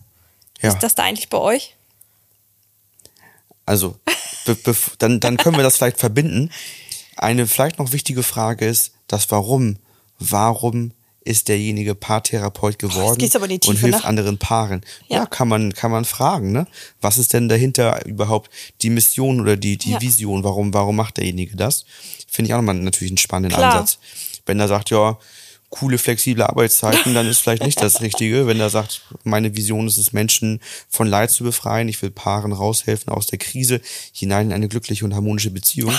Ja. 0.62 0.70
Ist 0.70 0.84
das 0.84 0.94
da 0.94 1.02
eigentlich 1.02 1.30
bei 1.30 1.40
euch? 1.40 1.76
Also, 3.66 3.96
dann, 5.00 5.20
dann 5.20 5.38
können 5.38 5.58
wir 5.58 5.64
das 5.64 5.78
vielleicht 5.78 5.98
verbinden. 5.98 6.52
Eine 7.16 7.48
vielleicht 7.48 7.80
noch 7.80 7.94
wichtige 7.94 8.22
Frage 8.22 8.68
ist 8.68 8.92
das 9.08 9.32
Warum. 9.32 9.78
Warum 10.20 10.92
ist 11.22 11.48
derjenige 11.48 11.96
Paartherapeut 11.96 12.78
geworden 12.78 13.18
Tiefe, 13.18 13.40
und 13.40 13.76
hilft 13.78 14.04
ne? 14.04 14.06
anderen 14.06 14.38
Paaren? 14.38 14.82
Ja. 15.08 15.18
ja. 15.18 15.26
kann 15.26 15.48
man 15.48 15.74
kann 15.74 15.90
man 15.90 16.06
fragen, 16.06 16.52
ne? 16.52 16.68
Was 17.02 17.18
ist 17.18 17.34
denn 17.34 17.50
dahinter 17.50 18.06
überhaupt 18.06 18.52
die 18.84 18.92
Mission 18.92 19.42
oder 19.42 19.58
die 19.58 19.78
die 19.78 19.94
ja. 19.94 20.02
Vision? 20.02 20.44
Warum 20.44 20.76
warum 20.76 20.96
macht 20.96 21.18
derjenige 21.18 21.58
das? 21.58 21.86
Finde 22.28 22.50
ich 22.50 22.54
auch 22.54 22.58
nochmal 22.60 22.76
natürlich 22.76 23.12
einen 23.12 23.18
spannenden 23.18 23.58
Klar. 23.58 23.74
Ansatz. 23.74 24.00
Wenn 24.46 24.60
er 24.60 24.68
sagt, 24.68 24.90
ja, 24.90 25.18
coole, 25.70 25.98
flexible 25.98 26.44
Arbeitszeiten, 26.44 27.14
dann 27.14 27.28
ist 27.28 27.40
vielleicht 27.40 27.64
nicht 27.64 27.82
das 27.82 28.02
Richtige. 28.02 28.48
Wenn 28.48 28.60
er 28.60 28.70
sagt, 28.70 29.02
meine 29.24 29.56
Vision 29.56 29.88
ist 29.88 29.98
es, 29.98 30.14
Menschen 30.14 30.62
von 30.90 31.08
Leid 31.08 31.32
zu 31.32 31.44
befreien, 31.44 31.90
ich 31.90 32.02
will 32.02 32.12
Paaren 32.12 32.54
raushelfen 32.54 33.12
aus 33.12 33.28
der 33.28 33.40
Krise 33.40 33.82
hinein 34.14 34.48
in 34.48 34.54
eine 34.54 34.68
glückliche 34.68 35.04
und 35.04 35.14
harmonische 35.14 35.52
Beziehung, 35.52 35.94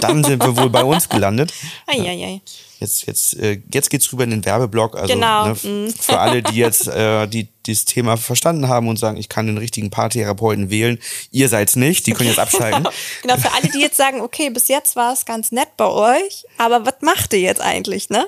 dann 0.00 0.24
sind 0.24 0.42
wir 0.42 0.56
wohl 0.56 0.70
bei 0.70 0.84
uns 0.84 1.08
gelandet. 1.08 1.52
Eieiei. 1.86 2.40
Jetzt, 2.78 3.06
jetzt, 3.06 3.36
äh, 3.38 3.60
jetzt 3.72 3.90
geht's 3.90 4.10
rüber 4.10 4.24
in 4.24 4.30
den 4.30 4.44
Werbeblock. 4.44 4.96
Also 4.96 5.12
genau. 5.12 5.48
ne, 5.48 5.56
mhm. 5.62 5.92
für 5.92 6.18
alle, 6.18 6.42
die 6.42 6.54
jetzt 6.56 6.88
äh, 6.88 7.26
die 7.26 7.48
dieses 7.66 7.84
Thema 7.84 8.16
verstanden 8.16 8.68
haben 8.68 8.88
und 8.88 8.98
sagen, 8.98 9.18
ich 9.18 9.28
kann 9.28 9.46
den 9.46 9.58
richtigen 9.58 9.90
Paartherapeuten 9.90 10.70
wählen, 10.70 10.98
ihr 11.30 11.50
seid's 11.50 11.76
nicht, 11.76 12.06
die 12.06 12.12
können 12.12 12.30
jetzt 12.30 12.38
abschalten. 12.38 12.88
genau, 13.22 13.36
für 13.36 13.52
alle, 13.52 13.68
die 13.68 13.80
jetzt 13.80 13.98
sagen, 13.98 14.22
okay, 14.22 14.48
bis 14.48 14.68
jetzt 14.68 14.96
war 14.96 15.12
es 15.12 15.26
ganz 15.26 15.52
nett 15.52 15.76
bei 15.76 15.86
euch, 15.86 16.46
aber 16.56 16.86
was 16.86 16.94
macht 17.02 17.34
ihr 17.34 17.40
jetzt 17.40 17.60
eigentlich, 17.60 18.08
ne? 18.08 18.26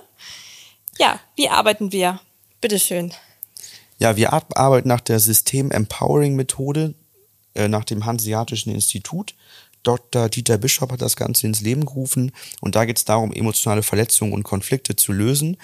Ja, 0.99 1.21
wie 1.37 1.49
arbeiten 1.49 1.93
wir? 1.93 2.21
Bitteschön. 2.61 3.13
Ja, 3.99 4.17
wir 4.17 4.33
arbeiten 4.33 4.89
nach 4.89 5.01
der 5.01 5.21
System 5.21 5.71
Empowering 5.71 6.35
Methode, 6.35 6.95
äh, 7.55 7.69
nach 7.69 7.85
dem 7.85 8.05
Hanseatischen 8.05 8.75
Institut. 8.75 9.35
Dr. 9.83 10.29
Dieter 10.29 10.59
Bischof 10.59 10.91
hat 10.91 11.03
das 11.03 11.17
Ganze 11.17 11.47
ins 11.47 11.61
Leben 11.61 11.87
gerufen 11.87 12.33
und 12.61 12.77
da 12.77 12.85
geht 12.85 12.99
es 12.99 13.05
darum, 13.05 13.33
emotionale 13.33 13.83
Verletzungen 13.83 14.33
und 14.33 14.45
Konflikte 14.45 14.95
zu 14.95 15.13
lösen. 15.13 15.57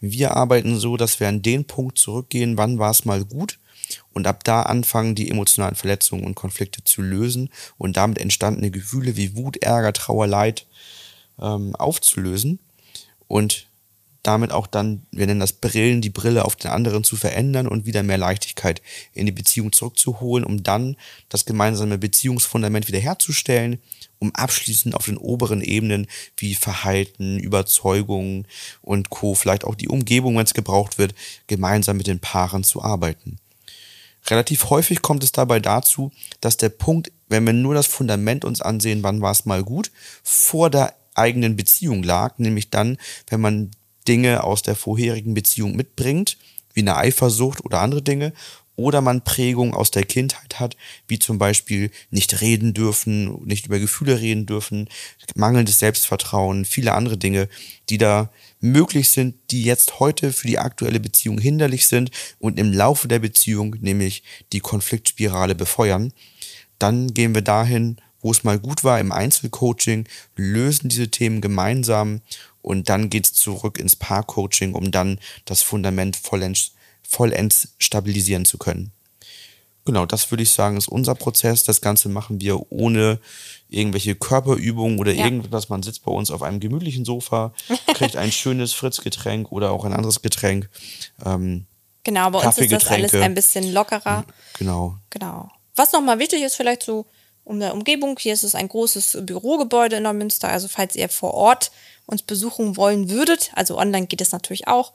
Wir 0.00 0.36
arbeiten 0.36 0.78
so, 0.78 0.96
dass 0.96 1.20
wir 1.20 1.28
an 1.28 1.42
den 1.42 1.66
Punkt 1.66 1.98
zurückgehen, 1.98 2.56
wann 2.56 2.78
war 2.78 2.90
es 2.90 3.04
mal 3.04 3.24
gut 3.24 3.58
und 4.12 4.26
ab 4.26 4.44
da 4.44 4.62
anfangen, 4.62 5.14
die 5.14 5.30
emotionalen 5.30 5.74
Verletzungen 5.74 6.24
und 6.24 6.34
Konflikte 6.34 6.84
zu 6.84 7.02
lösen 7.02 7.50
und 7.78 7.96
damit 7.96 8.18
entstandene 8.18 8.70
Gefühle 8.70 9.16
wie 9.16 9.36
Wut, 9.36 9.58
Ärger, 9.58 9.92
Trauer, 9.92 10.26
Leid 10.26 10.66
ähm, 11.40 11.74
aufzulösen. 11.76 12.58
Und 13.28 13.65
damit 14.26 14.50
auch 14.50 14.66
dann, 14.66 15.06
wir 15.12 15.26
nennen 15.26 15.40
das 15.40 15.52
Brillen, 15.52 16.00
die 16.00 16.10
Brille 16.10 16.44
auf 16.44 16.56
den 16.56 16.70
anderen 16.70 17.04
zu 17.04 17.16
verändern 17.16 17.68
und 17.68 17.86
wieder 17.86 18.02
mehr 18.02 18.18
Leichtigkeit 18.18 18.82
in 19.12 19.26
die 19.26 19.32
Beziehung 19.32 19.72
zurückzuholen, 19.72 20.44
um 20.44 20.62
dann 20.62 20.96
das 21.28 21.44
gemeinsame 21.44 21.96
Beziehungsfundament 21.96 22.88
wiederherzustellen, 22.88 23.78
um 24.18 24.34
abschließend 24.34 24.94
auf 24.94 25.04
den 25.04 25.16
oberen 25.16 25.60
Ebenen 25.60 26.08
wie 26.36 26.54
Verhalten, 26.54 27.38
Überzeugungen 27.38 28.46
und 28.82 29.10
Co., 29.10 29.34
vielleicht 29.34 29.64
auch 29.64 29.76
die 29.76 29.88
Umgebung, 29.88 30.36
wenn 30.36 30.44
es 30.44 30.54
gebraucht 30.54 30.98
wird, 30.98 31.14
gemeinsam 31.46 31.96
mit 31.96 32.08
den 32.08 32.18
Paaren 32.18 32.64
zu 32.64 32.82
arbeiten. 32.82 33.38
Relativ 34.28 34.70
häufig 34.70 35.02
kommt 35.02 35.22
es 35.22 35.30
dabei 35.30 35.60
dazu, 35.60 36.10
dass 36.40 36.56
der 36.56 36.70
Punkt, 36.70 37.12
wenn 37.28 37.46
wir 37.46 37.52
nur 37.52 37.74
das 37.74 37.86
Fundament 37.86 38.44
uns 38.44 38.60
ansehen, 38.60 39.04
wann 39.04 39.20
war 39.20 39.30
es 39.30 39.44
mal 39.44 39.62
gut, 39.62 39.92
vor 40.24 40.68
der 40.68 40.94
eigenen 41.14 41.54
Beziehung 41.54 42.02
lag, 42.02 42.38
nämlich 42.38 42.70
dann, 42.70 42.98
wenn 43.28 43.40
man 43.40 43.70
Dinge 44.06 44.44
aus 44.44 44.62
der 44.62 44.76
vorherigen 44.76 45.34
Beziehung 45.34 45.76
mitbringt, 45.76 46.38
wie 46.74 46.80
eine 46.80 46.96
Eifersucht 46.96 47.64
oder 47.64 47.80
andere 47.80 48.02
Dinge, 48.02 48.32
oder 48.76 49.00
man 49.00 49.24
Prägung 49.24 49.74
aus 49.74 49.90
der 49.90 50.04
Kindheit 50.04 50.60
hat, 50.60 50.76
wie 51.08 51.18
zum 51.18 51.38
Beispiel 51.38 51.90
nicht 52.10 52.42
reden 52.42 52.74
dürfen, 52.74 53.42
nicht 53.46 53.66
über 53.66 53.78
Gefühle 53.78 54.20
reden 54.20 54.44
dürfen, 54.44 54.88
mangelndes 55.34 55.78
Selbstvertrauen, 55.78 56.64
viele 56.66 56.92
andere 56.92 57.16
Dinge, 57.16 57.48
die 57.88 57.98
da 57.98 58.30
möglich 58.60 59.10
sind, 59.10 59.34
die 59.50 59.62
jetzt 59.64 59.98
heute 59.98 60.32
für 60.32 60.46
die 60.46 60.58
aktuelle 60.58 61.00
Beziehung 61.00 61.38
hinderlich 61.38 61.86
sind 61.86 62.10
und 62.38 62.58
im 62.58 62.72
Laufe 62.72 63.08
der 63.08 63.18
Beziehung 63.18 63.76
nämlich 63.80 64.22
die 64.52 64.60
Konfliktspirale 64.60 65.54
befeuern. 65.54 66.12
Dann 66.78 67.14
gehen 67.14 67.34
wir 67.34 67.42
dahin, 67.42 67.96
wo 68.20 68.30
es 68.30 68.44
mal 68.44 68.58
gut 68.58 68.84
war 68.84 69.00
im 69.00 69.12
Einzelcoaching, 69.12 70.06
lösen 70.36 70.88
diese 70.88 71.10
Themen 71.10 71.40
gemeinsam 71.40 72.20
und 72.66 72.88
dann 72.88 73.10
geht 73.10 73.26
es 73.26 73.32
zurück 73.32 73.78
ins 73.78 73.94
Paarcoaching, 73.94 74.74
um 74.74 74.90
dann 74.90 75.20
das 75.44 75.62
Fundament 75.62 76.16
vollends, 76.16 76.72
vollends 77.08 77.68
stabilisieren 77.78 78.44
zu 78.44 78.58
können. 78.58 78.90
Genau, 79.84 80.04
das 80.04 80.32
würde 80.32 80.42
ich 80.42 80.50
sagen, 80.50 80.76
ist 80.76 80.88
unser 80.88 81.14
Prozess. 81.14 81.62
Das 81.62 81.80
Ganze 81.80 82.08
machen 82.08 82.40
wir 82.40 82.72
ohne 82.72 83.20
irgendwelche 83.68 84.16
Körperübungen 84.16 84.98
oder 84.98 85.12
ja. 85.12 85.24
irgendwas. 85.26 85.68
Man 85.68 85.84
sitzt 85.84 86.02
bei 86.02 86.10
uns 86.10 86.32
auf 86.32 86.42
einem 86.42 86.58
gemütlichen 86.58 87.04
Sofa, 87.04 87.54
kriegt 87.94 88.16
ein 88.16 88.32
schönes 88.32 88.72
Fritz-Getränk 88.72 89.52
oder 89.52 89.70
auch 89.70 89.84
ein 89.84 89.92
anderes 89.92 90.20
Getränk. 90.20 90.68
Ähm, 91.24 91.66
genau, 92.02 92.30
bei 92.30 92.40
uns 92.40 92.58
ist 92.58 92.72
das 92.72 92.88
alles 92.88 93.14
ein 93.14 93.34
bisschen 93.34 93.72
lockerer. 93.72 94.24
Genau. 94.58 94.96
Genau. 95.10 95.48
Was 95.76 95.92
nochmal 95.92 96.18
wichtig 96.18 96.42
ist, 96.42 96.56
vielleicht 96.56 96.82
so 96.82 97.06
um 97.44 97.60
der 97.60 97.74
Umgebung. 97.74 98.18
Hier 98.18 98.32
ist 98.32 98.42
es 98.42 98.56
ein 98.56 98.66
großes 98.66 99.18
Bürogebäude 99.22 99.96
in 99.96 100.02
Neumünster. 100.02 100.48
Also 100.48 100.66
falls 100.66 100.96
ihr 100.96 101.08
vor 101.08 101.32
Ort 101.32 101.70
uns 102.06 102.22
besuchen 102.22 102.76
wollen 102.76 103.10
würdet, 103.10 103.50
also 103.54 103.78
online 103.78 104.06
geht 104.06 104.20
es 104.20 104.32
natürlich 104.32 104.68
auch, 104.68 104.92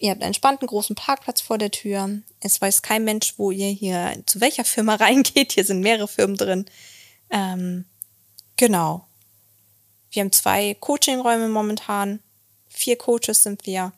ihr 0.00 0.10
habt 0.10 0.22
einen 0.22 0.28
entspannten 0.28 0.66
großen 0.66 0.96
Parkplatz 0.96 1.40
vor 1.40 1.58
der 1.58 1.70
Tür. 1.70 2.10
Es 2.40 2.60
weiß 2.60 2.82
kein 2.82 3.04
Mensch, 3.04 3.34
wo 3.36 3.50
ihr 3.50 3.68
hier 3.68 4.22
zu 4.26 4.40
welcher 4.40 4.64
Firma 4.64 4.94
reingeht. 4.96 5.52
Hier 5.52 5.64
sind 5.64 5.80
mehrere 5.80 6.08
Firmen 6.08 6.36
drin. 6.36 6.66
Ähm, 7.30 7.84
genau. 8.56 9.06
Wir 10.10 10.22
haben 10.22 10.32
zwei 10.32 10.74
Coachingräume 10.74 11.48
momentan. 11.48 12.20
Vier 12.68 12.96
Coaches 12.96 13.42
sind 13.42 13.66
wir. 13.66 13.92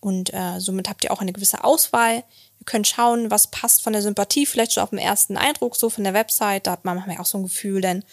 Und 0.00 0.32
äh, 0.34 0.60
somit 0.60 0.88
habt 0.88 1.04
ihr 1.04 1.12
auch 1.12 1.20
eine 1.20 1.32
gewisse 1.32 1.64
Auswahl. 1.64 2.16
Ihr 2.16 2.64
könnt 2.66 2.88
schauen, 2.88 3.30
was 3.30 3.46
passt 3.48 3.82
von 3.82 3.92
der 3.92 4.02
Sympathie, 4.02 4.46
vielleicht 4.46 4.72
schon 4.72 4.82
auf 4.82 4.90
den 4.90 4.98
ersten 4.98 5.36
Eindruck, 5.36 5.76
so 5.76 5.90
von 5.90 6.04
der 6.04 6.14
Website. 6.14 6.66
Da 6.66 6.72
hat 6.72 6.84
man 6.84 6.96
manchmal 6.96 7.18
auch 7.18 7.26
so 7.26 7.38
ein 7.38 7.44
Gefühl, 7.44 7.80
denn 7.80 8.04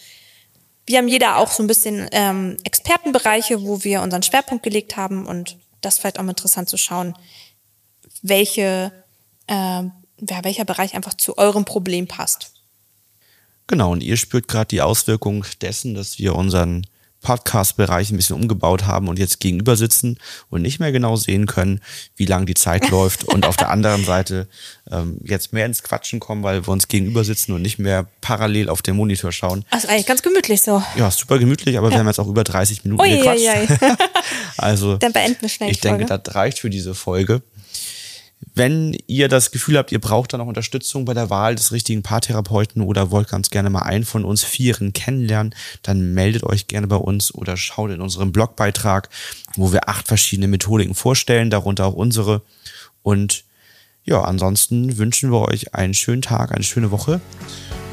wir 0.86 0.98
haben 0.98 1.08
jeder 1.08 1.36
auch 1.36 1.50
so 1.50 1.62
ein 1.62 1.66
bisschen 1.66 2.08
ähm, 2.12 2.56
Expertenbereiche, 2.64 3.62
wo 3.62 3.84
wir 3.84 4.02
unseren 4.02 4.22
Schwerpunkt 4.22 4.64
gelegt 4.64 4.96
haben 4.96 5.26
und 5.26 5.56
das 5.80 5.98
vielleicht 5.98 6.18
auch 6.18 6.22
mal 6.22 6.30
interessant 6.30 6.68
zu 6.68 6.76
schauen, 6.76 7.14
welche, 8.22 8.92
äh, 9.46 9.54
ja, 9.54 10.44
welcher 10.44 10.64
Bereich 10.64 10.94
einfach 10.94 11.14
zu 11.14 11.38
eurem 11.38 11.64
Problem 11.64 12.06
passt. 12.06 12.52
Genau, 13.66 13.92
und 13.92 14.02
ihr 14.02 14.16
spürt 14.16 14.48
gerade 14.48 14.68
die 14.68 14.82
Auswirkung 14.82 15.44
dessen, 15.60 15.94
dass 15.94 16.18
wir 16.18 16.34
unseren 16.34 16.86
Podcast-Bereich 17.22 18.10
ein 18.10 18.16
bisschen 18.16 18.36
umgebaut 18.36 18.84
haben 18.86 19.08
und 19.08 19.18
jetzt 19.18 19.40
gegenüber 19.40 19.76
sitzen 19.76 20.18
und 20.50 20.62
nicht 20.62 20.80
mehr 20.80 20.92
genau 20.92 21.16
sehen 21.16 21.46
können, 21.46 21.80
wie 22.16 22.26
lang 22.26 22.46
die 22.46 22.54
Zeit 22.54 22.90
läuft 22.90 23.24
und 23.28 23.46
auf 23.46 23.56
der 23.56 23.70
anderen 23.70 24.04
Seite 24.04 24.48
ähm, 24.90 25.18
jetzt 25.24 25.52
mehr 25.52 25.66
ins 25.66 25.82
Quatschen 25.82 26.20
kommen, 26.20 26.42
weil 26.42 26.66
wir 26.66 26.72
uns 26.72 26.88
gegenüber 26.88 27.24
sitzen 27.24 27.52
und 27.52 27.62
nicht 27.62 27.78
mehr 27.78 28.06
parallel 28.20 28.68
auf 28.68 28.82
den 28.82 28.96
Monitor 28.96 29.32
schauen. 29.32 29.64
Also 29.70 29.88
eigentlich 29.88 30.06
ganz 30.06 30.22
gemütlich 30.22 30.60
so. 30.60 30.82
Ja, 30.96 31.10
super 31.10 31.38
gemütlich, 31.38 31.78
aber 31.78 31.88
ja. 31.88 31.94
wir 31.94 31.98
haben 32.00 32.06
jetzt 32.08 32.18
auch 32.18 32.28
über 32.28 32.44
30 32.44 32.84
Minuten 32.84 33.02
Ui, 33.02 33.16
gequatscht. 33.16 33.82
also 34.56 34.96
Dann 34.96 35.12
beenden 35.12 35.42
wir 35.42 35.48
schnell 35.48 35.70
Ich 35.70 35.80
denke, 35.80 36.04
das 36.04 36.34
reicht 36.34 36.58
für 36.58 36.70
diese 36.70 36.94
Folge. 36.94 37.42
Wenn 38.54 38.96
ihr 39.06 39.28
das 39.28 39.50
Gefühl 39.50 39.78
habt, 39.78 39.92
ihr 39.92 40.00
braucht 40.00 40.32
da 40.32 40.38
noch 40.38 40.46
Unterstützung 40.46 41.04
bei 41.04 41.14
der 41.14 41.30
Wahl 41.30 41.54
des 41.54 41.72
richtigen 41.72 42.02
Paartherapeuten 42.02 42.82
oder 42.82 43.10
wollt 43.10 43.28
ganz 43.28 43.50
gerne 43.50 43.70
mal 43.70 43.82
einen 43.82 44.04
von 44.04 44.24
uns 44.24 44.44
Vieren 44.44 44.92
kennenlernen, 44.92 45.54
dann 45.82 46.12
meldet 46.12 46.44
euch 46.44 46.66
gerne 46.66 46.86
bei 46.86 46.96
uns 46.96 47.34
oder 47.34 47.56
schaut 47.56 47.90
in 47.90 48.00
unserem 48.00 48.32
Blogbeitrag, 48.32 49.08
wo 49.56 49.72
wir 49.72 49.88
acht 49.88 50.08
verschiedene 50.08 50.48
Methodiken 50.48 50.94
vorstellen, 50.94 51.50
darunter 51.50 51.86
auch 51.86 51.94
unsere. 51.94 52.42
Und 53.02 53.44
ja, 54.04 54.22
ansonsten 54.22 54.98
wünschen 54.98 55.30
wir 55.30 55.40
euch 55.48 55.74
einen 55.74 55.94
schönen 55.94 56.22
Tag, 56.22 56.52
eine 56.52 56.64
schöne 56.64 56.90
Woche 56.90 57.20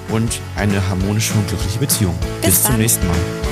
und 0.10 0.40
eine 0.56 0.88
harmonische 0.90 1.34
und 1.34 1.48
glückliche 1.48 1.80
Beziehung. 1.80 2.18
Bis, 2.42 2.52
Bis 2.52 2.64
zum 2.64 2.78
nächsten 2.78 3.08
Mal. 3.08 3.49